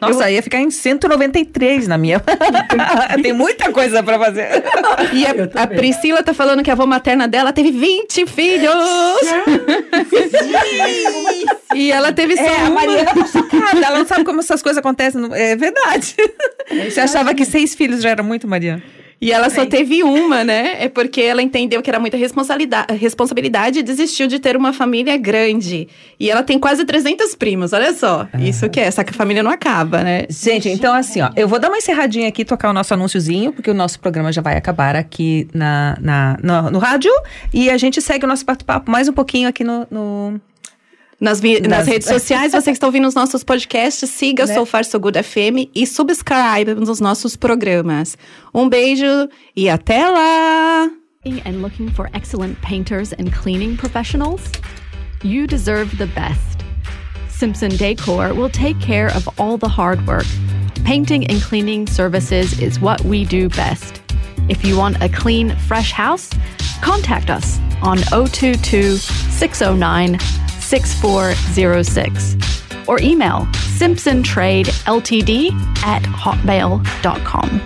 Nossa, 0.00 0.30
ia 0.30 0.42
ficar 0.42 0.58
em 0.60 0.70
193 0.70 1.86
na 1.88 1.96
minha. 1.98 2.20
Tem 3.22 3.32
muita 3.32 3.70
coisa 3.72 4.02
pra 4.02 4.18
fazer. 4.18 4.62
E 5.12 5.24
a, 5.26 5.30
a 5.62 5.66
Priscila 5.66 6.22
tá 6.22 6.32
falando 6.34 6.62
que 6.62 6.70
a 6.70 6.74
avó 6.74 6.86
materna 6.86 7.26
dela 7.28 7.52
teve 7.52 7.70
20 7.70 8.26
filhos! 8.26 8.74
e 11.74 11.90
ela 11.92 12.12
teve 12.12 12.36
só 12.36 12.42
É, 12.42 12.56
a 12.56 12.60
uma. 12.64 12.70
Mariana 12.70 13.14
tá 13.14 13.26
chocada. 13.26 13.86
Ela 13.86 13.98
não 13.98 14.06
sabe 14.06 14.24
como 14.24 14.40
essas 14.40 14.62
coisas 14.62 14.78
acontecem. 14.78 15.20
não- 15.20 15.34
É 15.34 15.56
verdade. 15.56 16.14
Você 16.90 17.00
achava 17.00 17.34
que 17.34 17.44
seis 17.44 17.74
filhos 17.74 18.02
já 18.02 18.10
era 18.10 18.22
muito, 18.22 18.46
Mariana? 18.48 18.82
E 19.24 19.32
ela 19.32 19.48
só 19.48 19.64
teve 19.64 20.02
uma, 20.02 20.44
né? 20.44 20.76
É 20.84 20.88
porque 20.88 21.20
ela 21.22 21.40
entendeu 21.40 21.80
que 21.80 21.88
era 21.88 21.98
muita 21.98 22.16
responsabilidade, 22.16 22.94
responsabilidade 22.96 23.78
e 23.78 23.82
desistiu 23.82 24.26
de 24.26 24.38
ter 24.38 24.56
uma 24.56 24.72
família 24.72 25.16
grande. 25.16 25.88
E 26.20 26.30
ela 26.30 26.42
tem 26.42 26.58
quase 26.58 26.84
300 26.84 27.34
primos, 27.34 27.72
olha 27.72 27.94
só. 27.94 28.28
Isso 28.38 28.68
que 28.68 28.78
é, 28.78 28.84
essa 28.84 29.02
família 29.12 29.42
não 29.42 29.50
acaba, 29.50 30.02
né? 30.02 30.26
Gente, 30.28 30.68
então 30.68 30.92
assim, 30.94 31.22
ó, 31.22 31.30
eu 31.36 31.48
vou 31.48 31.58
dar 31.58 31.68
uma 31.68 31.78
encerradinha 31.78 32.28
aqui, 32.28 32.44
tocar 32.44 32.68
o 32.68 32.72
nosso 32.74 32.92
anúnciozinho, 32.92 33.52
porque 33.52 33.70
o 33.70 33.74
nosso 33.74 33.98
programa 33.98 34.30
já 34.30 34.42
vai 34.42 34.56
acabar 34.56 34.94
aqui 34.94 35.48
na, 35.54 35.96
na, 36.00 36.36
no, 36.42 36.70
no 36.72 36.78
rádio. 36.78 37.10
E 37.52 37.70
a 37.70 37.76
gente 37.78 38.02
segue 38.02 38.24
o 38.26 38.28
nosso 38.28 38.44
bate-papo 38.44 38.90
mais 38.90 39.08
um 39.08 39.12
pouquinho 39.12 39.48
aqui 39.48 39.64
no- 39.64 39.86
no, 39.90 40.40
Nas, 41.20 41.40
vi- 41.40 41.60
nas 41.60 41.70
Nas- 41.70 41.86
redes 41.88 42.08
sociais, 42.08 42.52
você 42.52 42.64
que 42.66 42.76
está 42.76 42.86
ouvindo 42.86 43.06
os 43.06 43.14
nossos 43.14 43.42
podcasts, 43.44 44.08
siga 44.10 44.46
Né? 44.46 44.54
So 44.54 44.66
Far 44.66 44.84
So 44.84 44.98
Good 45.00 45.16
FM 45.22 45.70
e 45.74 45.86
subscribe 45.86 46.74
nos 46.76 47.00
nossos 47.00 47.36
programas. 47.36 48.16
Um 48.54 48.68
beijo 48.68 49.28
e 49.56 49.68
até 49.68 50.08
lá! 50.08 50.90
and 51.46 51.62
looking 51.62 51.88
for 51.88 52.10
excellent 52.12 52.60
painters 52.60 53.12
and 53.14 53.32
cleaning 53.32 53.76
professionals? 53.76 54.42
You 55.22 55.46
deserve 55.46 55.96
the 55.96 56.06
best. 56.06 56.62
Simpson 57.30 57.70
Decor 57.70 58.34
will 58.34 58.50
take 58.50 58.78
care 58.80 59.06
of 59.16 59.26
all 59.38 59.56
the 59.56 59.68
hard 59.68 60.06
work. 60.06 60.26
Painting 60.84 61.26
and 61.30 61.40
cleaning 61.42 61.86
services 61.86 62.60
is 62.60 62.78
what 62.78 63.00
we 63.06 63.24
do 63.24 63.48
best. 63.48 64.02
If 64.50 64.64
you 64.66 64.76
want 64.76 65.02
a 65.02 65.08
clean, 65.08 65.56
fresh 65.66 65.92
house, 65.92 66.28
contact 66.82 67.30
us 67.30 67.58
on 67.82 67.98
022 68.10 68.98
609 68.98 70.18
6406 70.64 72.36
or 72.88 73.00
email 73.00 73.46
simpsontradeltd 73.78 75.52
at 75.84 76.02
hotmail.com. 76.02 77.60